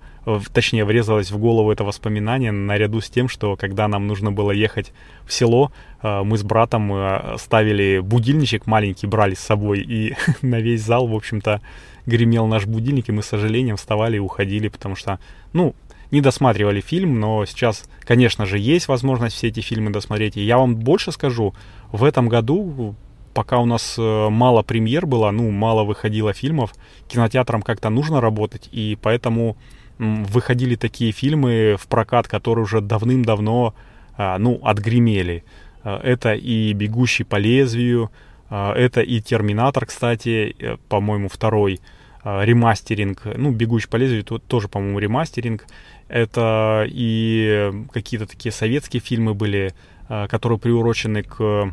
точнее, 0.53 0.85
врезалось 0.85 1.31
в 1.31 1.37
голову 1.37 1.71
это 1.71 1.83
воспоминание 1.83 2.51
наряду 2.51 2.99
с 2.99 3.09
тем, 3.09 3.29
что 3.29 3.55
когда 3.55 3.87
нам 3.87 4.07
нужно 4.07 4.31
было 4.31 4.51
ехать 4.51 4.91
в 5.25 5.31
село, 5.31 5.71
э, 6.01 6.23
мы 6.23 6.37
с 6.37 6.43
братом 6.43 6.91
э, 6.93 7.37
ставили 7.37 7.99
будильничек 7.99 8.67
маленький, 8.67 9.07
брали 9.07 9.33
с 9.33 9.39
собой, 9.39 9.79
и 9.79 10.15
на 10.41 10.59
весь 10.59 10.81
зал, 10.81 11.07
в 11.07 11.15
общем-то, 11.15 11.61
гремел 12.05 12.47
наш 12.47 12.65
будильник, 12.65 13.09
и 13.09 13.11
мы 13.11 13.23
с 13.23 13.27
сожалением 13.27 13.77
вставали 13.77 14.17
и 14.17 14.19
уходили, 14.19 14.67
потому 14.67 14.95
что, 14.95 15.19
ну, 15.53 15.73
не 16.11 16.21
досматривали 16.21 16.81
фильм, 16.81 17.19
но 17.19 17.45
сейчас, 17.45 17.83
конечно 18.01 18.45
же, 18.45 18.57
есть 18.57 18.87
возможность 18.87 19.35
все 19.35 19.49
эти 19.49 19.59
фильмы 19.59 19.91
досмотреть. 19.91 20.37
И 20.37 20.41
я 20.43 20.57
вам 20.57 20.75
больше 20.75 21.11
скажу, 21.11 21.53
в 21.91 22.03
этом 22.03 22.27
году, 22.29 22.95
пока 23.39 23.59
у 23.59 23.65
нас 23.65 23.95
э, 23.97 24.29
мало 24.29 24.63
премьер 24.63 25.05
было, 25.05 25.31
ну, 25.31 25.49
мало 25.49 25.85
выходило 25.85 26.33
фильмов, 26.33 26.73
кинотеатрам 27.07 27.61
как-то 27.61 27.89
нужно 27.89 28.19
работать, 28.19 28.67
и 28.73 28.97
поэтому 29.01 29.55
выходили 29.97 30.75
такие 30.75 31.13
фильмы 31.13 31.77
в 31.79 31.87
прокат, 31.87 32.27
которые 32.27 32.63
уже 32.63 32.81
давным-давно, 32.81 33.75
а, 34.17 34.37
ну, 34.39 34.59
отгремели. 34.61 35.45
Э, 35.85 36.01
это 36.03 36.33
и 36.33 36.73
«Бегущий 36.73 37.23
по 37.23 37.37
лезвию», 37.37 38.11
э, 38.49 38.73
это 38.73 38.99
и 38.99 39.21
«Терминатор», 39.21 39.85
кстати, 39.85 40.77
по-моему, 40.89 41.29
второй 41.29 41.79
ремастеринг, 42.25 43.21
ну, 43.37 43.51
«Бегущий 43.51 43.87
по 43.87 43.95
лезвию» 43.95 44.25
тут 44.25 44.43
тоже, 44.43 44.67
по-моему, 44.67 44.99
ремастеринг. 44.99 45.65
Это 46.09 46.83
и 46.89 47.71
какие-то 47.93 48.25
такие 48.25 48.51
советские 48.51 48.99
фильмы 48.99 49.33
были, 49.33 49.73
которые 50.09 50.59
приурочены 50.59 51.23
к 51.23 51.71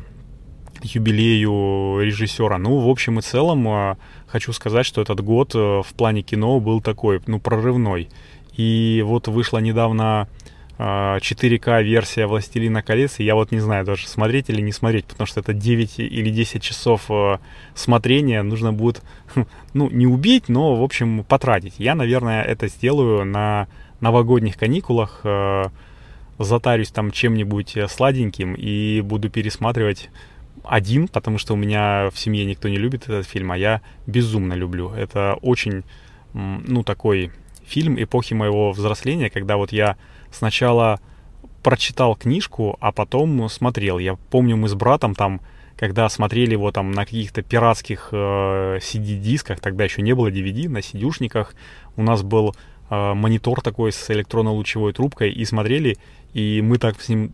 юбилею 0.82 2.00
режиссера. 2.00 2.58
Ну, 2.58 2.78
в 2.78 2.88
общем 2.88 3.18
и 3.18 3.22
целом, 3.22 3.66
а, 3.68 3.96
хочу 4.26 4.52
сказать, 4.52 4.86
что 4.86 5.02
этот 5.02 5.20
год 5.20 5.54
э, 5.54 5.58
в 5.58 5.94
плане 5.96 6.22
кино 6.22 6.60
был 6.60 6.80
такой, 6.80 7.20
ну, 7.26 7.38
прорывной. 7.40 8.08
И 8.56 9.02
вот 9.06 9.28
вышла 9.28 9.58
недавно 9.58 10.28
4К 10.78 11.68
а, 11.68 11.82
версия 11.82 12.26
«Властелина 12.26 12.82
колец», 12.82 13.18
и 13.18 13.24
я 13.24 13.34
вот 13.34 13.50
не 13.50 13.60
знаю 13.60 13.84
даже 13.84 14.06
смотреть 14.06 14.50
или 14.50 14.60
не 14.60 14.72
смотреть, 14.72 15.06
потому 15.06 15.26
что 15.26 15.40
это 15.40 15.54
9 15.54 15.98
или 15.98 16.30
10 16.30 16.62
часов 16.62 17.06
э, 17.08 17.38
смотрения 17.74 18.42
нужно 18.42 18.74
будет, 18.74 19.02
ну, 19.74 19.88
не 19.90 20.06
убить, 20.06 20.48
но, 20.48 20.76
в 20.76 20.82
общем, 20.82 21.24
потратить. 21.24 21.74
Я, 21.78 21.94
наверное, 21.94 22.42
это 22.42 22.68
сделаю 22.68 23.24
на 23.24 23.68
новогодних 24.00 24.58
каникулах, 24.58 25.20
э, 25.24 25.64
затарюсь 26.38 26.90
там 26.90 27.10
чем-нибудь 27.10 27.78
сладеньким 27.88 28.54
и 28.54 29.00
буду 29.00 29.30
пересматривать 29.30 30.10
один, 30.68 31.08
потому 31.08 31.38
что 31.38 31.54
у 31.54 31.56
меня 31.56 32.10
в 32.12 32.18
семье 32.18 32.44
никто 32.44 32.68
не 32.68 32.76
любит 32.76 33.04
этот 33.04 33.26
фильм, 33.26 33.52
а 33.52 33.58
я 33.58 33.80
безумно 34.06 34.54
люблю. 34.54 34.90
Это 34.90 35.38
очень, 35.42 35.84
ну, 36.32 36.82
такой 36.82 37.32
фильм 37.66 38.00
эпохи 38.02 38.34
моего 38.34 38.72
взросления, 38.72 39.30
когда 39.30 39.56
вот 39.56 39.72
я 39.72 39.96
сначала 40.30 41.00
прочитал 41.62 42.14
книжку, 42.14 42.76
а 42.80 42.92
потом 42.92 43.48
смотрел. 43.48 43.98
Я 43.98 44.14
помню, 44.14 44.56
мы 44.56 44.68
с 44.68 44.74
братом 44.74 45.14
там, 45.14 45.40
когда 45.76 46.08
смотрели 46.08 46.52
его 46.52 46.70
там 46.70 46.92
на 46.92 47.04
каких-то 47.04 47.42
пиратских 47.42 48.10
э, 48.12 48.78
CD-дисках, 48.80 49.60
тогда 49.60 49.84
еще 49.84 50.02
не 50.02 50.14
было 50.14 50.30
DVD, 50.30 50.68
на 50.68 50.80
сидюшниках, 50.80 51.54
у 51.96 52.02
нас 52.02 52.22
был 52.22 52.54
э, 52.88 53.14
монитор 53.14 53.62
такой 53.62 53.92
с 53.92 54.10
электронно-лучевой 54.10 54.92
трубкой, 54.92 55.32
и 55.32 55.44
смотрели, 55.44 55.96
и 56.34 56.60
мы 56.62 56.78
так 56.78 57.00
с 57.00 57.08
ним 57.08 57.32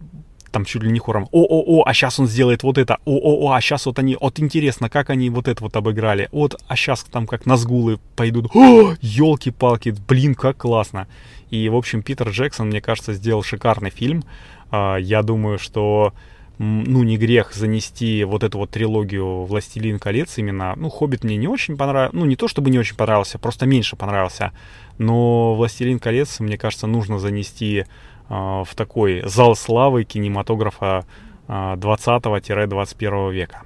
там 0.52 0.64
чуть 0.64 0.82
ли 0.82 0.90
не 0.90 0.98
хором, 0.98 1.28
о-о-о, 1.32 1.82
а 1.84 1.94
сейчас 1.94 2.20
он 2.20 2.28
сделает 2.28 2.62
вот 2.62 2.78
это, 2.78 2.98
о-о-о, 3.04 3.52
а 3.52 3.60
сейчас 3.60 3.86
вот 3.86 3.98
они, 3.98 4.16
вот 4.20 4.38
интересно, 4.38 4.88
как 4.88 5.10
они 5.10 5.30
вот 5.30 5.48
это 5.48 5.64
вот 5.64 5.76
обыграли, 5.76 6.28
вот, 6.30 6.60
а 6.68 6.76
сейчас 6.76 7.02
там 7.04 7.26
как 7.26 7.46
назгулы 7.46 7.98
пойдут, 8.14 8.54
о, 8.54 8.94
елки-палки, 9.00 9.94
блин, 10.06 10.34
как 10.34 10.58
классно. 10.58 11.08
И, 11.50 11.68
в 11.68 11.76
общем, 11.76 12.02
Питер 12.02 12.28
Джексон, 12.30 12.68
мне 12.68 12.80
кажется, 12.80 13.12
сделал 13.12 13.42
шикарный 13.42 13.90
фильм. 13.90 14.24
А, 14.70 14.96
я 14.96 15.22
думаю, 15.22 15.58
что 15.58 16.14
ну, 16.58 17.02
не 17.02 17.16
грех 17.16 17.54
занести 17.54 18.24
вот 18.24 18.42
эту 18.42 18.58
вот 18.58 18.70
трилогию 18.70 19.44
«Властелин 19.44 19.98
колец» 19.98 20.38
именно. 20.38 20.74
Ну, 20.76 20.90
«Хоббит» 20.90 21.24
мне 21.24 21.36
не 21.36 21.48
очень 21.48 21.76
понравился. 21.76 22.16
Ну, 22.16 22.24
не 22.24 22.36
то 22.36 22.48
чтобы 22.48 22.70
не 22.70 22.78
очень 22.78 22.96
понравился, 22.96 23.38
просто 23.38 23.66
меньше 23.66 23.96
понравился. 23.96 24.52
Но 24.98 25.54
«Властелин 25.54 25.98
колец», 25.98 26.40
мне 26.40 26.58
кажется, 26.58 26.86
нужно 26.86 27.18
занести 27.18 27.86
а, 28.28 28.64
в 28.64 28.74
такой 28.74 29.22
зал 29.26 29.56
славы 29.56 30.04
кинематографа 30.04 31.04
20-21 31.48 33.28
а, 33.28 33.30
века. 33.30 33.62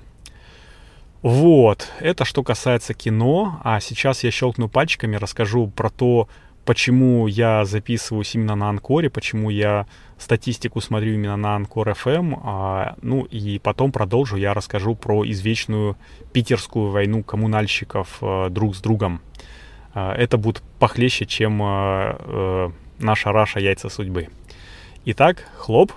Вот, 1.22 1.88
это 2.00 2.24
что 2.24 2.42
касается 2.42 2.94
кино, 2.94 3.60
а 3.64 3.80
сейчас 3.80 4.22
я 4.22 4.30
щелкну 4.30 4.68
пальчиками, 4.68 5.16
расскажу 5.16 5.66
про 5.66 5.90
то, 5.90 6.28
почему 6.66 7.28
я 7.28 7.64
записываюсь 7.64 8.34
именно 8.34 8.56
на 8.56 8.68
Анкоре, 8.68 9.08
почему 9.08 9.48
я 9.50 9.86
статистику 10.18 10.80
смотрю 10.80 11.14
именно 11.14 11.36
на 11.36 11.54
Анкор 11.54 11.88
FM, 11.90 12.40
а, 12.42 12.96
ну 13.00 13.22
и 13.24 13.58
потом 13.60 13.92
продолжу, 13.92 14.36
я 14.36 14.52
расскажу 14.52 14.96
про 14.96 15.24
извечную 15.24 15.96
питерскую 16.32 16.90
войну 16.90 17.22
коммунальщиков 17.22 18.18
а, 18.20 18.50
друг 18.50 18.74
с 18.74 18.80
другом. 18.80 19.22
А, 19.94 20.14
это 20.14 20.36
будет 20.36 20.62
похлеще, 20.78 21.24
чем 21.24 21.62
а, 21.62 22.16
а, 22.18 22.72
наша 22.98 23.32
Раша 23.32 23.60
яйца 23.60 23.88
судьбы. 23.88 24.28
Итак, 25.04 25.44
хлоп. 25.56 25.92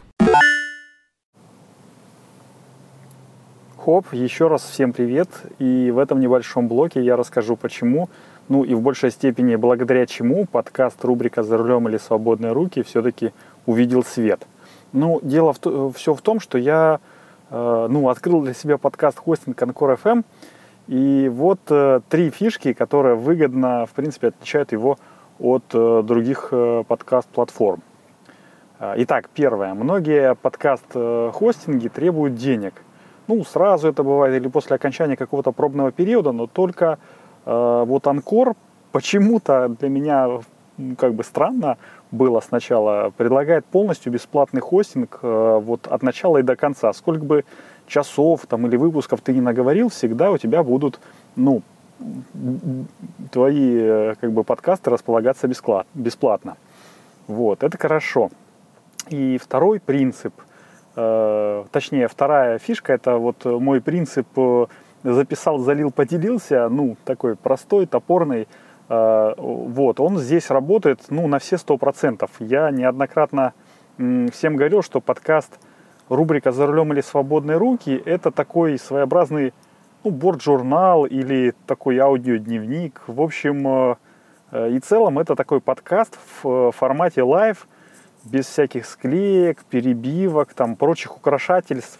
Хоп, 3.77 4.13
еще 4.13 4.49
раз 4.49 4.63
всем 4.63 4.93
привет. 4.93 5.29
И 5.57 5.89
в 5.89 5.97
этом 5.97 6.19
небольшом 6.19 6.67
блоке 6.67 7.03
я 7.03 7.15
расскажу, 7.15 7.55
почему 7.55 8.09
ну 8.49 8.63
и 8.63 8.73
в 8.73 8.81
большей 8.81 9.11
степени 9.11 9.55
благодаря 9.55 10.05
чему 10.05 10.45
подкаст 10.45 11.05
рубрика 11.05 11.43
«За 11.43 11.55
рулем 11.57 11.87
или 11.87 11.97
свободные 11.97 12.51
руки» 12.51 12.81
все-таки 12.81 13.31
увидел 13.65 14.03
свет. 14.03 14.45
Ну, 14.91 15.19
дело 15.21 15.53
в, 15.53 15.93
все 15.93 16.15
в 16.15 16.21
том, 16.21 16.39
что 16.39 16.57
я 16.57 16.99
э, 17.51 17.87
ну, 17.89 18.09
открыл 18.09 18.41
для 18.41 18.55
себя 18.55 18.79
подкаст 18.79 19.19
хостинг 19.19 19.61
Anchor 19.61 19.99
FM, 20.03 20.23
и 20.87 21.29
вот 21.31 21.59
э, 21.69 22.01
три 22.09 22.31
фишки, 22.31 22.73
которые 22.73 23.15
выгодно, 23.15 23.85
в 23.85 23.91
принципе, 23.91 24.29
отличают 24.29 24.71
его 24.71 24.97
от 25.39 25.63
э, 25.73 26.01
других 26.03 26.49
э, 26.51 26.83
подкаст-платформ. 26.87 27.83
Э, 28.79 28.95
итак, 28.97 29.29
первое. 29.31 29.75
Многие 29.75 30.33
подкаст-хостинги 30.33 31.85
э, 31.85 31.89
требуют 31.89 32.33
денег. 32.33 32.73
Ну, 33.27 33.43
сразу 33.43 33.87
это 33.87 34.01
бывает 34.01 34.41
или 34.41 34.49
после 34.49 34.75
окончания 34.75 35.15
какого-то 35.15 35.51
пробного 35.51 35.91
периода, 35.91 36.31
но 36.31 36.47
только 36.47 36.93
Э, 36.93 37.18
вот 37.51 38.07
Анкор 38.07 38.55
почему-то 38.91 39.69
для 39.69 39.89
меня 39.89 40.41
как 40.97 41.13
бы 41.13 41.23
странно 41.23 41.77
было 42.11 42.39
сначала, 42.39 43.11
предлагает 43.15 43.65
полностью 43.65 44.11
бесплатный 44.11 44.61
хостинг 44.61 45.19
э, 45.21 45.59
вот 45.61 45.87
от 45.87 46.01
начала 46.01 46.37
и 46.37 46.43
до 46.43 46.55
конца. 46.55 46.91
Сколько 46.93 47.23
бы 47.23 47.45
часов 47.87 48.45
там 48.47 48.65
или 48.67 48.77
выпусков 48.77 49.21
ты 49.21 49.33
не 49.33 49.41
наговорил, 49.41 49.89
всегда 49.89 50.31
у 50.31 50.37
тебя 50.37 50.63
будут, 50.63 50.99
ну, 51.35 51.61
твои 53.31 53.77
э, 53.77 54.15
как 54.19 54.31
бы 54.31 54.43
подкасты 54.43 54.89
располагаться 54.89 55.47
бесплатно. 55.93 56.57
Вот, 57.27 57.63
это 57.63 57.77
хорошо. 57.77 58.29
И 59.09 59.37
второй 59.37 59.79
принцип, 59.79 60.33
э, 60.95 61.63
точнее, 61.71 62.07
вторая 62.07 62.57
фишка, 62.57 62.93
это 62.93 63.17
вот 63.17 63.45
мой 63.45 63.81
принцип 63.81 64.27
записал, 65.03 65.59
залил, 65.59 65.91
поделился, 65.91 66.69
ну, 66.69 66.97
такой 67.05 67.35
простой, 67.35 67.85
топорный, 67.85 68.47
э, 68.89 69.33
вот, 69.37 69.99
он 69.99 70.17
здесь 70.17 70.49
работает, 70.49 71.01
ну, 71.09 71.27
на 71.27 71.39
все 71.39 71.57
сто 71.57 71.77
процентов. 71.77 72.31
Я 72.39 72.71
неоднократно 72.71 73.53
всем 73.97 74.55
говорил, 74.55 74.81
что 74.81 75.01
подкаст 75.01 75.59
рубрика 76.07 76.51
«За 76.51 76.65
рулем 76.65 76.93
или 76.93 77.01
свободные 77.01 77.57
руки»— 77.57 78.01
это 78.05 78.31
такой 78.31 78.77
своеобразный, 78.77 79.53
ну, 80.03 80.11
борт-журнал 80.11 81.05
или 81.05 81.53
такой 81.67 81.97
аудиодневник. 81.99 83.01
В 83.07 83.21
общем, 83.21 83.67
э, 83.67 83.95
э, 84.51 84.71
и 84.71 84.79
целом 84.79 85.19
это 85.19 85.35
такой 85.35 85.61
подкаст 85.61 86.17
в 86.41 86.71
формате 86.71 87.23
live, 87.23 87.67
без 88.25 88.45
всяких 88.47 88.85
склеек, 88.85 89.63
перебивок, 89.65 90.53
там, 90.53 90.75
прочих 90.75 91.15
украшательств. 91.15 91.99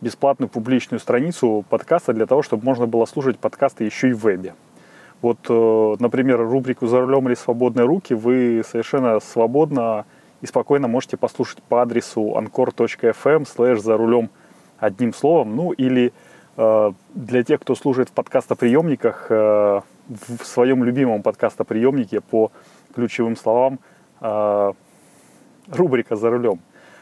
бесплатную 0.00 0.48
публичную 0.48 1.00
страницу 1.00 1.64
подкаста 1.68 2.12
для 2.12 2.26
того, 2.26 2.42
чтобы 2.42 2.64
можно 2.64 2.86
было 2.86 3.04
слушать 3.06 3.38
подкасты 3.38 3.84
еще 3.84 4.10
и 4.10 4.12
в 4.12 4.24
вебе. 4.24 4.54
Вот, 5.22 5.38
э, 5.48 5.96
например, 5.98 6.40
рубрику 6.40 6.86
«За 6.86 7.00
рулем 7.00 7.28
или 7.28 7.34
свободные 7.34 7.84
руки» 7.84 8.14
вы 8.14 8.62
совершенно 8.66 9.20
свободно 9.20 10.06
и 10.40 10.46
спокойно 10.46 10.88
можете 10.88 11.18
послушать 11.18 11.62
по 11.62 11.82
адресу 11.82 12.34
anchor.fm 12.38 13.46
слэш 13.46 13.80
«За 13.80 13.96
рулем» 13.96 14.30
одним 14.78 15.12
словом. 15.12 15.54
Ну 15.56 15.72
или 15.72 16.14
э, 16.56 16.92
для 17.14 17.44
тех, 17.44 17.60
кто 17.60 17.74
служит 17.74 18.08
в 18.08 18.12
подкастоприемниках, 18.12 19.26
э, 19.28 19.80
в 20.08 20.44
своем 20.44 20.82
любимом 20.84 21.22
подкастоприемнике 21.22 22.20
по 22.20 22.50
ключевым 22.94 23.36
словам 23.36 23.78
рубрика 25.70 26.16
«За 26.16 26.30
рулем». 26.30 26.60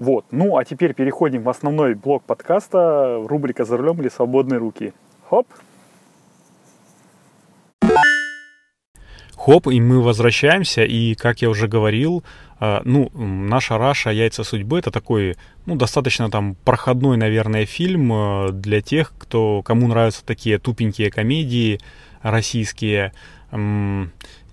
Вот. 0.00 0.24
Ну, 0.30 0.56
а 0.56 0.64
теперь 0.64 0.94
переходим 0.94 1.42
в 1.42 1.50
основной 1.50 1.94
блок 1.94 2.24
подкаста, 2.24 3.22
рубрика 3.22 3.66
«За 3.66 3.76
рулем 3.76 4.00
или 4.00 4.08
свободные 4.08 4.58
руки». 4.58 4.94
Хоп! 5.28 5.46
хоп, 9.36 9.66
и 9.68 9.80
мы 9.80 10.02
возвращаемся, 10.02 10.84
и, 10.84 11.14
как 11.14 11.42
я 11.42 11.50
уже 11.50 11.68
говорил, 11.68 12.24
э, 12.60 12.80
ну, 12.84 13.10
наша 13.14 13.76
Раша 13.76 14.10
«Яйца 14.10 14.42
судьбы»— 14.42 14.78
это 14.80 14.90
такой, 14.90 15.36
ну, 15.66 15.76
достаточно 15.76 16.30
там 16.30 16.56
проходной, 16.64 17.18
наверное, 17.18 17.66
фильм 17.66 18.10
э, 18.12 18.52
для 18.52 18.80
тех, 18.80 19.12
кто, 19.18 19.62
кому 19.62 19.86
нравятся 19.86 20.24
такие 20.24 20.58
тупенькие 20.58 21.10
комедии 21.10 21.78
российские. 22.22 23.12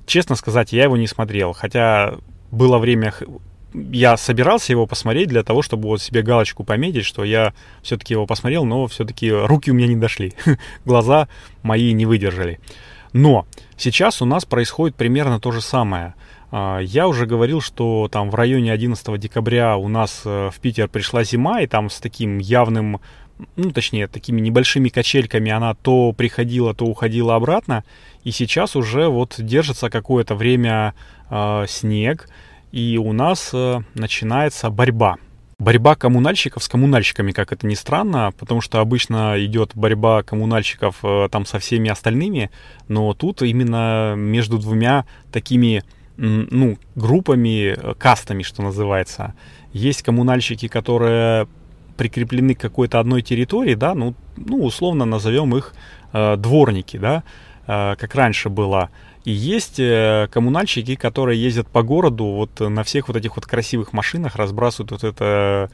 Честно 0.06 0.36
сказать, 0.36 0.74
я 0.74 0.84
его 0.84 0.98
не 0.98 1.08
смотрел, 1.08 1.54
хотя 1.54 2.16
было 2.52 2.80
время 2.80 3.14
я 3.92 4.18
собирался 4.18 4.74
его 4.74 4.86
посмотреть 4.88 5.30
для 5.30 5.44
того, 5.44 5.62
чтобы 5.62 5.88
вот 5.88 6.02
себе 6.02 6.22
галочку 6.22 6.64
пометить, 6.64 7.06
что 7.06 7.24
я 7.24 7.54
все-таки 7.82 8.14
его 8.14 8.26
посмотрел, 8.26 8.66
но 8.66 8.88
все-таки 8.88 9.32
руки 9.32 9.72
у 9.72 9.74
меня 9.74 9.88
не 9.88 9.96
дошли, 9.96 10.34
глаза 10.86 11.28
мои 11.64 11.94
не 11.94 12.06
выдержали. 12.06 12.60
Но 13.14 13.46
сейчас 13.78 14.22
у 14.22 14.26
нас 14.26 14.46
происходит 14.46 14.96
примерно 14.96 15.40
то 15.40 15.52
же 15.52 15.62
самое. 15.62 16.14
А, 16.52 16.80
я 16.80 17.08
уже 17.08 17.26
говорил, 17.26 17.62
что 17.62 18.08
там 18.12 18.30
в 18.30 18.36
районе 18.36 18.72
11 18.72 19.20
декабря 19.20 19.78
у 19.78 19.88
нас 19.88 20.22
э, 20.26 20.50
в 20.54 20.60
Питер 20.60 20.88
пришла 20.88 21.24
зима, 21.24 21.62
и 21.62 21.68
там 21.68 21.90
с 21.90 22.00
таким 22.00 22.40
явным, 22.40 23.00
ну 23.56 23.72
точнее, 23.72 24.08
такими 24.08 24.40
небольшими 24.40 24.90
качельками 24.90 25.52
она 25.52 25.74
то 25.74 26.14
приходила, 26.14 26.74
то 26.74 26.86
уходила 26.86 27.36
обратно. 27.36 27.84
И 28.24 28.32
сейчас 28.32 28.76
уже 28.76 29.08
вот 29.08 29.36
держится 29.38 29.90
какое-то 29.90 30.36
время 30.36 30.94
э, 31.30 31.66
снег, 31.68 32.30
и 32.72 32.98
у 32.98 33.14
нас 33.14 33.52
э, 33.54 33.82
начинается 33.94 34.70
борьба. 34.70 35.18
Борьба 35.60 35.96
коммунальщиков 35.96 36.64
с 36.64 36.68
коммунальщиками, 36.68 37.32
как 37.32 37.52
это 37.52 37.66
ни 37.66 37.74
странно, 37.74 38.32
потому 38.38 38.62
что 38.62 38.80
обычно 38.80 39.34
идет 39.44 39.72
борьба 39.74 40.22
коммунальщиков 40.24 40.98
э, 41.04 41.30
там 41.32 41.46
со 41.46 41.60
всеми 41.60 41.90
остальными, 41.90 42.52
но 42.88 43.14
тут 43.14 43.42
именно 43.42 44.14
между 44.16 44.60
двумя 44.60 45.06
такими 45.32 45.84
ну, 46.18 46.78
группами, 46.96 47.76
э, 47.76 47.94
кастами, 47.96 48.44
что 48.44 48.62
называется. 48.62 49.34
Есть 49.74 50.02
коммунальщики, 50.02 50.68
которые 50.68 51.48
прикреплены 51.96 52.54
к 52.54 52.60
какой-то 52.60 53.00
одной 53.00 53.22
территории, 53.22 53.76
да, 53.76 53.96
ну, 53.96 54.14
ну 54.36 54.64
условно 54.64 55.06
назовем 55.06 55.56
их 55.56 55.74
э, 56.14 56.36
дворники, 56.38 56.98
да, 56.98 57.24
э, 57.68 57.96
как 57.98 58.16
раньше 58.16 58.50
было. 58.50 58.90
И 59.28 59.32
есть 59.32 59.78
э, 59.78 60.30
коммунальщики, 60.32 60.96
которые 60.96 61.44
ездят 61.44 61.68
по 61.68 61.84
городу 61.84 62.24
вот 62.28 62.62
на 62.62 62.86
всех 62.86 63.10
вот 63.10 63.18
этих 63.18 63.36
вот 63.36 63.46
красивых 63.46 63.92
машинах, 63.92 64.38
разбрасывают 64.38 64.92
вот 64.92 65.04
это 65.04 65.70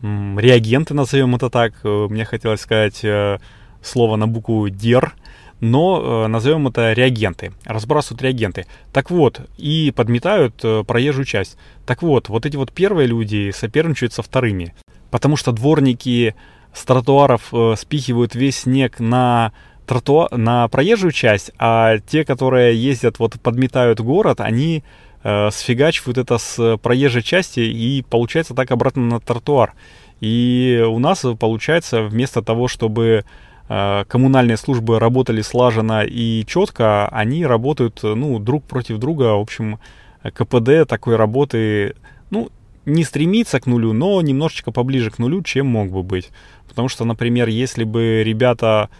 реагенты, 0.00 0.94
назовем 0.94 1.34
это 1.34 1.50
так. 1.50 1.74
Э, 1.84 2.06
мне 2.08 2.24
хотелось 2.24 2.62
сказать 2.62 3.04
э, 3.04 3.40
слово 3.82 4.16
на 4.16 4.26
букву 4.26 4.70
«дер», 4.70 5.12
но 5.60 6.28
назовем 6.28 6.68
это 6.68 6.94
реагенты, 6.94 7.52
разбрасывают 7.66 8.22
реагенты. 8.22 8.64
Так 8.90 9.10
вот, 9.10 9.42
и 9.58 9.92
подметают 9.94 10.64
проезжую 10.86 11.26
часть. 11.26 11.58
Так 11.84 12.00
вот, 12.00 12.30
вот 12.30 12.46
эти 12.46 12.56
вот 12.56 12.72
первые 12.72 13.06
люди 13.06 13.52
соперничают 13.54 14.14
со 14.14 14.22
вторыми, 14.22 14.74
потому 15.10 15.36
что 15.36 15.52
дворники 15.52 16.34
с 16.72 16.86
тротуаров 16.86 17.52
спихивают 17.76 18.34
весь 18.34 18.60
снег 18.60 18.98
на 18.98 19.52
тротуар, 19.88 20.36
на 20.36 20.68
проезжую 20.68 21.12
часть, 21.12 21.50
а 21.58 21.98
те, 21.98 22.24
которые 22.24 22.76
ездят, 22.76 23.18
вот 23.18 23.40
подметают 23.40 24.00
город, 24.00 24.40
они 24.40 24.84
э, 25.24 25.50
сфигачивают 25.50 26.18
это 26.18 26.36
с 26.36 26.76
проезжей 26.76 27.22
части 27.22 27.60
и 27.60 28.04
получается 28.08 28.54
так 28.54 28.70
обратно 28.70 29.02
на 29.02 29.20
тротуар. 29.20 29.72
И 30.20 30.84
у 30.86 30.98
нас 30.98 31.24
получается 31.40 32.02
вместо 32.02 32.42
того, 32.42 32.68
чтобы 32.68 33.24
э, 33.68 34.04
коммунальные 34.06 34.58
службы 34.58 34.98
работали 34.98 35.40
слаженно 35.40 36.04
и 36.04 36.44
четко, 36.46 37.08
они 37.08 37.46
работают 37.46 38.00
ну, 38.02 38.38
друг 38.38 38.64
против 38.64 38.98
друга. 38.98 39.36
В 39.36 39.40
общем, 39.40 39.78
КПД 40.22 40.86
такой 40.86 41.16
работы 41.16 41.94
ну, 42.30 42.50
не 42.84 43.04
стремится 43.04 43.58
к 43.58 43.66
нулю, 43.66 43.94
но 43.94 44.20
немножечко 44.20 44.70
поближе 44.70 45.10
к 45.10 45.18
нулю, 45.18 45.42
чем 45.42 45.66
мог 45.66 45.90
бы 45.90 46.02
быть. 46.02 46.28
Потому 46.68 46.88
что, 46.88 47.06
например, 47.06 47.48
если 47.48 47.84
бы 47.84 48.22
ребята 48.22 48.90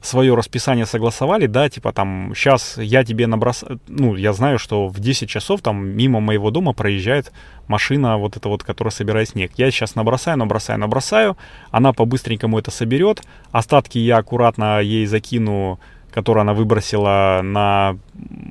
свое 0.00 0.34
расписание 0.34 0.86
согласовали, 0.86 1.46
да, 1.46 1.68
типа 1.68 1.92
там, 1.92 2.32
сейчас 2.34 2.78
я 2.78 3.04
тебе 3.04 3.26
набросаю, 3.26 3.80
ну, 3.88 4.16
я 4.16 4.32
знаю, 4.32 4.58
что 4.58 4.88
в 4.88 5.00
10 5.00 5.28
часов 5.28 5.60
там 5.60 5.88
мимо 5.88 6.20
моего 6.20 6.50
дома 6.50 6.72
проезжает 6.72 7.32
машина 7.66 8.16
вот 8.16 8.36
эта 8.36 8.48
вот, 8.48 8.62
которая 8.62 8.92
собирает 8.92 9.30
снег. 9.30 9.52
Я 9.56 9.70
сейчас 9.70 9.94
набросаю, 9.94 10.38
набросаю, 10.38 10.78
набросаю, 10.78 11.36
она 11.70 11.92
по-быстренькому 11.92 12.58
это 12.58 12.70
соберет, 12.70 13.22
остатки 13.50 13.98
я 13.98 14.18
аккуратно 14.18 14.80
ей 14.80 15.06
закину, 15.06 15.78
которую 16.12 16.42
она 16.42 16.54
выбросила 16.54 17.40
на 17.42 17.98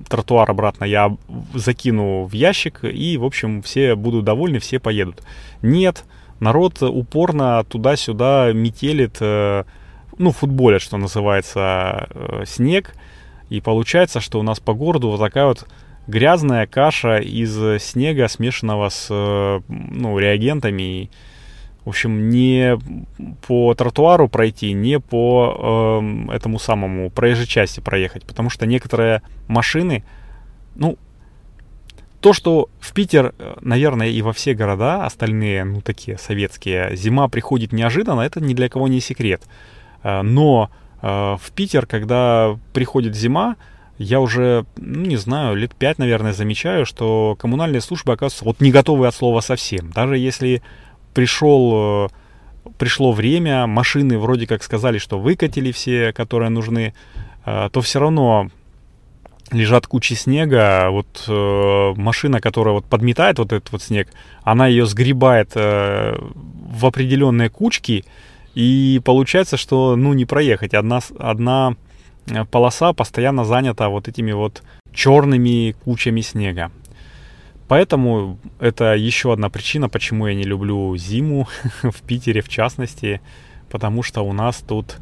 тротуар 0.10 0.50
обратно, 0.50 0.86
я 0.86 1.16
закину 1.54 2.26
в 2.26 2.34
ящик, 2.34 2.84
и, 2.84 3.18
в 3.18 3.26
общем, 3.26 3.62
все 3.62 3.96
будут 3.96 4.26
довольны, 4.26 4.60
все 4.60 4.80
поедут. 4.80 5.24
Нет, 5.62 6.06
народ 6.40 6.82
упорно 6.82 7.64
туда-сюда 7.68 8.52
метелит, 8.54 9.18
э, 9.22 9.64
ну, 10.18 10.32
футболят, 10.32 10.82
что 10.82 10.98
называется, 10.98 12.08
э, 12.10 12.44
снег. 12.46 12.94
И 13.50 13.62
получается, 13.62 14.20
что 14.20 14.40
у 14.40 14.44
нас 14.44 14.60
по 14.60 14.74
городу 14.74 15.10
вот 15.10 15.20
такая 15.20 15.46
вот 15.46 15.68
грязная 16.08 16.68
каша 16.68 17.18
из 17.18 17.82
снега, 17.84 18.28
смешанного 18.28 18.90
с 18.90 19.08
э, 19.10 19.62
ну, 19.68 20.18
реагентами. 20.18 21.10
В 21.86 21.90
общем, 21.90 22.30
не 22.30 22.78
по 23.48 23.74
тротуару 23.74 24.28
пройти, 24.28 24.74
не 24.74 25.00
по 25.00 26.02
э, 26.02 26.36
этому 26.36 26.60
самому 26.60 27.10
проезжей 27.10 27.48
части 27.48 27.80
проехать. 27.80 28.26
Потому 28.26 28.50
что 28.50 28.66
некоторые 28.66 29.22
машины, 29.48 30.04
ну, 30.76 30.98
то, 32.20 32.34
что 32.34 32.70
в 32.80 32.94
Питер, 32.94 33.34
э, 33.38 33.56
наверное, 33.62 34.08
и 34.10 34.22
во 34.22 34.34
все 34.34 34.54
города 34.54 35.06
остальные, 35.06 35.64
ну, 35.64 35.82
такие 35.82 36.18
советские, 36.18 36.96
зима 36.96 37.28
приходит 37.28 37.72
неожиданно, 37.72 38.22
это 38.22 38.42
ни 38.42 38.54
для 38.54 38.70
кого 38.70 38.88
не 38.88 39.00
секрет. 39.00 39.44
Э, 40.08 40.22
но 40.22 40.70
э, 41.02 41.08
в 41.08 41.52
Питер, 41.52 41.86
когда 41.86 42.58
приходит 42.74 43.16
зима, 43.16 43.58
я 43.98 44.20
уже, 44.22 44.66
ну, 44.78 45.02
не 45.02 45.18
знаю, 45.18 45.56
лет 45.56 45.76
пять, 45.76 45.98
наверное, 45.98 46.32
замечаю, 46.32 46.86
что 46.86 47.36
коммунальные 47.40 47.82
службы 47.82 48.14
оказываются 48.14 48.46
вот 48.46 48.62
не 48.62 48.72
готовы 48.72 49.08
от 49.08 49.16
слова 49.16 49.42
совсем. 49.42 49.92
Даже 49.92 50.18
если 50.18 50.62
пришел, 51.14 52.08
э, 52.66 52.72
пришло 52.78 53.12
время, 53.12 53.68
машины 53.68 54.18
вроде 54.18 54.48
как 54.48 54.64
сказали, 54.64 54.98
что 54.98 55.20
выкатили 55.20 55.72
все, 55.72 56.14
которые 56.14 56.50
нужны, 56.50 56.94
то 57.46 57.80
все 57.80 58.00
равно 58.02 58.50
лежат 59.52 59.88
кучи 59.88 60.14
снега, 60.14 60.90
вот 60.90 61.24
э, 61.28 61.94
машина, 61.96 62.42
которая 62.42 62.74
вот 62.74 62.86
подметает 62.86 63.40
вот 63.40 63.54
этот 63.54 63.72
вот 63.72 63.82
снег, 63.82 64.10
она 64.44 64.68
ее 64.68 64.86
сгребает 64.86 65.52
э, 65.56 66.18
в 66.18 66.86
определенные 66.86 67.50
кучки, 67.50 68.06
и 68.58 69.00
получается, 69.06 69.56
что, 69.56 69.96
ну, 69.96 70.14
не 70.14 70.26
проехать. 70.26 70.74
Одна, 70.74 71.00
одна 71.20 71.76
э, 72.26 72.44
полоса 72.46 72.92
постоянно 72.92 73.46
занята 73.46 73.88
вот 73.88 74.08
этими 74.08 74.32
вот 74.32 74.64
черными 74.92 75.76
кучами 75.84 76.22
снега. 76.22 76.72
Поэтому 77.68 78.40
это 78.60 78.96
еще 78.96 79.32
одна 79.32 79.52
причина, 79.52 79.90
почему 79.90 80.26
я 80.26 80.34
не 80.34 80.44
люблю 80.44 80.98
зиму 80.98 81.48
в 81.84 82.02
Питере 82.02 82.42
в 82.42 82.50
частности, 82.50 83.22
потому 83.70 84.02
что 84.02 84.24
у 84.24 84.34
нас 84.34 84.64
тут 84.68 84.98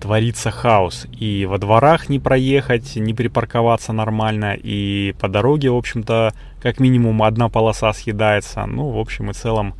творится 0.00 0.52
хаос. 0.52 1.08
И 1.10 1.46
во 1.46 1.58
дворах 1.58 2.10
не 2.10 2.20
проехать, 2.20 2.94
не 2.94 3.12
припарковаться 3.12 3.92
нормально, 3.92 4.54
и 4.54 5.16
по 5.18 5.26
дороге, 5.26 5.70
в 5.70 5.76
общем-то, 5.76 6.32
как 6.62 6.78
минимум 6.78 7.24
одна 7.24 7.48
полоса 7.48 7.92
съедается. 7.92 8.66
Ну, 8.66 8.90
в 8.90 8.98
общем 9.00 9.32
и 9.32 9.34
целом, 9.34 9.74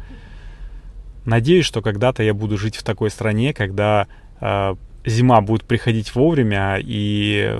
Надеюсь, 1.24 1.66
что 1.66 1.82
когда-то 1.82 2.22
я 2.22 2.34
буду 2.34 2.56
жить 2.56 2.76
в 2.76 2.82
такой 2.82 3.10
стране, 3.10 3.52
когда 3.52 4.06
э, 4.40 4.74
зима 5.04 5.40
будет 5.40 5.64
приходить 5.64 6.14
вовремя 6.14 6.78
и 6.80 7.56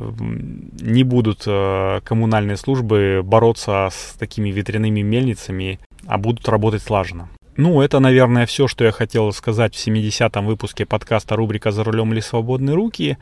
не 0.81 1.05
будут 1.05 1.45
э, 1.47 2.01
коммунальные 2.05 2.57
службы 2.57 3.23
бороться 3.25 3.89
с 3.93 4.15
такими 4.19 4.51
ветряными 4.51 5.01
мельницами, 5.01 5.79
а 6.07 6.19
будут 6.19 6.49
работать 6.49 6.83
слаженно. 6.83 7.29
Ну, 7.57 7.81
это, 7.83 7.99
наверное, 7.99 8.47
все, 8.47 8.69
что 8.69 8.85
я 8.85 8.93
хотел 8.93 9.33
сказать 9.33 9.75
в 9.75 9.87
70-м 9.87 10.47
выпуске 10.47 10.87
подкаста 10.87 11.37
рубрика 11.37 11.71
«За 11.71 11.85
рулем 11.85 12.13
или 12.13 12.21
свободные 12.21 12.75
руки». 12.75 13.19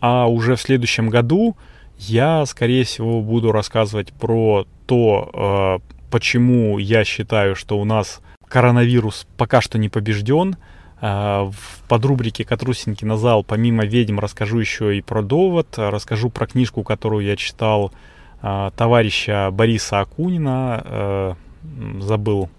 А 0.00 0.26
уже 0.26 0.56
в 0.56 0.60
следующем 0.60 1.08
году 1.08 1.56
я, 1.98 2.44
скорее 2.46 2.84
всего, 2.84 3.20
буду 3.20 3.52
рассказывать 3.52 4.12
про 4.12 4.66
то, 4.86 5.80
э, 5.82 5.92
почему 6.10 6.78
я 6.78 7.04
считаю, 7.04 7.54
что 7.54 7.78
у 7.78 7.84
нас 7.84 8.20
коронавирус 8.50 9.26
пока 9.38 9.62
что 9.62 9.78
не 9.78 9.88
побежден. 9.88 10.56
А, 11.00 11.50
в 11.50 11.88
подрубрике 11.88 12.44
«Катрусенький 12.44 13.06
на 13.06 13.16
зал» 13.16 13.42
помимо 13.42 13.86
«Ведьм» 13.86 14.18
расскажу 14.18 14.58
еще 14.58 14.98
и 14.98 15.00
про 15.00 15.22
«Довод», 15.22 15.68
расскажу 15.78 16.28
про 16.28 16.46
книжку, 16.46 16.82
которую 16.82 17.24
я 17.24 17.36
читал 17.36 17.92
а, 18.42 18.70
товарища 18.72 19.50
Бориса 19.50 20.00
Акунина, 20.00 20.82
а, 20.84 21.36
забыл 22.00 22.50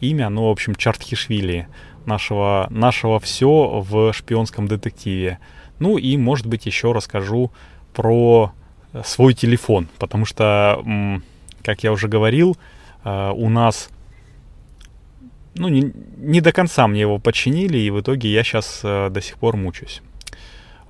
имя, 0.00 0.28
ну, 0.28 0.48
в 0.48 0.50
общем, 0.50 0.74
Чартхишвили, 0.74 1.68
нашего, 2.06 2.66
нашего 2.70 3.20
все 3.20 3.84
в 3.88 4.12
шпионском 4.12 4.66
детективе. 4.66 5.38
Ну 5.78 5.98
и, 5.98 6.16
может 6.16 6.46
быть, 6.46 6.66
еще 6.66 6.92
расскажу 6.92 7.52
про 7.94 8.52
свой 9.04 9.34
телефон, 9.34 9.88
потому 9.98 10.24
что, 10.24 10.82
как 11.62 11.82
я 11.84 11.92
уже 11.92 12.08
говорил, 12.08 12.56
у 13.04 13.48
нас 13.48 13.90
ну, 15.58 15.68
не, 15.68 15.92
не 16.16 16.40
до 16.40 16.52
конца 16.52 16.86
мне 16.88 17.02
его 17.02 17.18
починили, 17.18 17.78
и 17.78 17.90
в 17.90 18.00
итоге 18.00 18.30
я 18.30 18.42
сейчас 18.42 18.80
до 18.82 19.20
сих 19.20 19.38
пор 19.38 19.56
мучаюсь. 19.56 20.02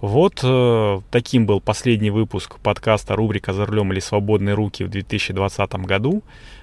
Вот 0.00 0.40
э, 0.44 1.00
таким 1.10 1.44
был 1.46 1.60
последний 1.60 2.10
выпуск 2.10 2.60
подкаста 2.60 3.16
рубрика 3.16 3.52
«За 3.52 3.66
рулем 3.66 3.92
или 3.92 3.98
свободные 3.98 4.54
руки» 4.54 4.84
в 4.84 4.90
2020 4.90 5.74
году. 5.74 6.22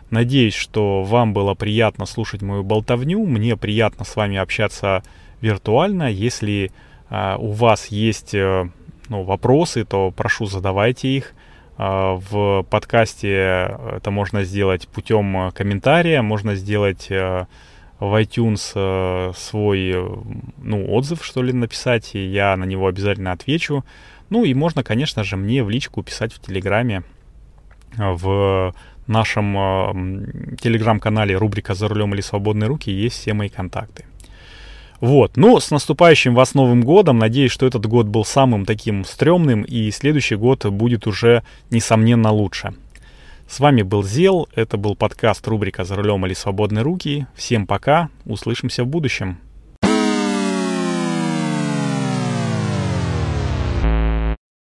Надеюсь, 0.10 0.54
что 0.54 1.04
вам 1.04 1.34
было 1.34 1.54
приятно 1.54 2.06
слушать 2.06 2.42
мою 2.42 2.64
болтовню. 2.64 3.26
Мне 3.26 3.58
приятно 3.58 4.06
с 4.06 4.16
вами 4.16 4.38
общаться 4.38 5.04
виртуально. 5.42 6.10
Если 6.10 6.72
э, 7.10 7.36
у 7.38 7.52
вас 7.52 7.88
есть 7.88 8.34
э, 8.34 8.70
ну, 9.10 9.24
вопросы, 9.24 9.84
то 9.84 10.12
прошу 10.12 10.46
задавайте 10.46 11.10
их. 11.10 11.34
Э, 11.78 12.18
в 12.18 12.66
подкасте 12.70 13.78
это 13.98 14.12
можно 14.12 14.46
сделать 14.46 14.88
путем 14.88 15.52
комментария, 15.52 16.22
можно 16.22 16.56
сделать... 16.56 17.08
Э, 17.10 17.48
в 18.00 18.22
iTunes 18.22 18.72
э, 18.76 19.34
свой, 19.36 19.92
э, 19.94 20.08
ну, 20.58 20.94
отзыв, 20.94 21.24
что 21.24 21.42
ли, 21.42 21.54
написать, 21.54 22.16
и 22.16 22.20
я 22.20 22.56
на 22.58 22.66
него 22.66 22.88
обязательно 22.88 23.32
отвечу. 23.32 23.86
Ну, 24.30 24.44
и 24.44 24.54
можно, 24.54 24.84
конечно 24.84 25.24
же, 25.24 25.38
мне 25.38 25.64
в 25.64 25.70
личку 25.70 26.04
писать 26.04 26.34
в 26.34 26.40
Телеграме, 26.40 27.04
э, 27.98 28.12
в 28.12 28.74
нашем 29.08 29.58
э, 29.58 30.58
телеграм-канале 30.60 31.38
рубрика 31.38 31.74
«За 31.74 31.88
рулем 31.88 32.14
или 32.14 32.22
свободные 32.22 32.68
руки» 32.68 32.92
есть 32.92 33.20
все 33.20 33.34
мои 33.34 33.50
контакты. 33.50 34.06
Вот, 35.00 35.38
ну, 35.38 35.60
с 35.60 35.72
наступающим 35.72 36.34
вас 36.34 36.54
Новым 36.54 36.82
Годом. 36.82 37.20
Надеюсь, 37.20 37.52
что 37.52 37.66
этот 37.66 37.86
год 37.86 38.08
был 38.08 38.26
самым 38.26 38.66
таким 38.66 39.06
стрёмным, 39.06 39.62
и 39.62 39.92
следующий 39.92 40.36
год 40.36 40.66
будет 40.66 41.06
уже, 41.06 41.44
несомненно, 41.70 42.32
лучше. 42.32 42.74
С 43.48 43.60
вами 43.60 43.84
был 43.84 44.04
Зел, 44.04 44.50
это 44.56 44.76
был 44.76 44.96
подкаст 44.96 45.48
рубрика 45.48 45.84
«За 45.84 45.96
рулем 45.96 46.26
или 46.26 46.34
свободные 46.34 46.82
руки». 46.82 47.28
Всем 47.36 47.68
пока, 47.68 48.10
услышимся 48.26 48.84
в 48.84 48.88
будущем. 48.88 49.38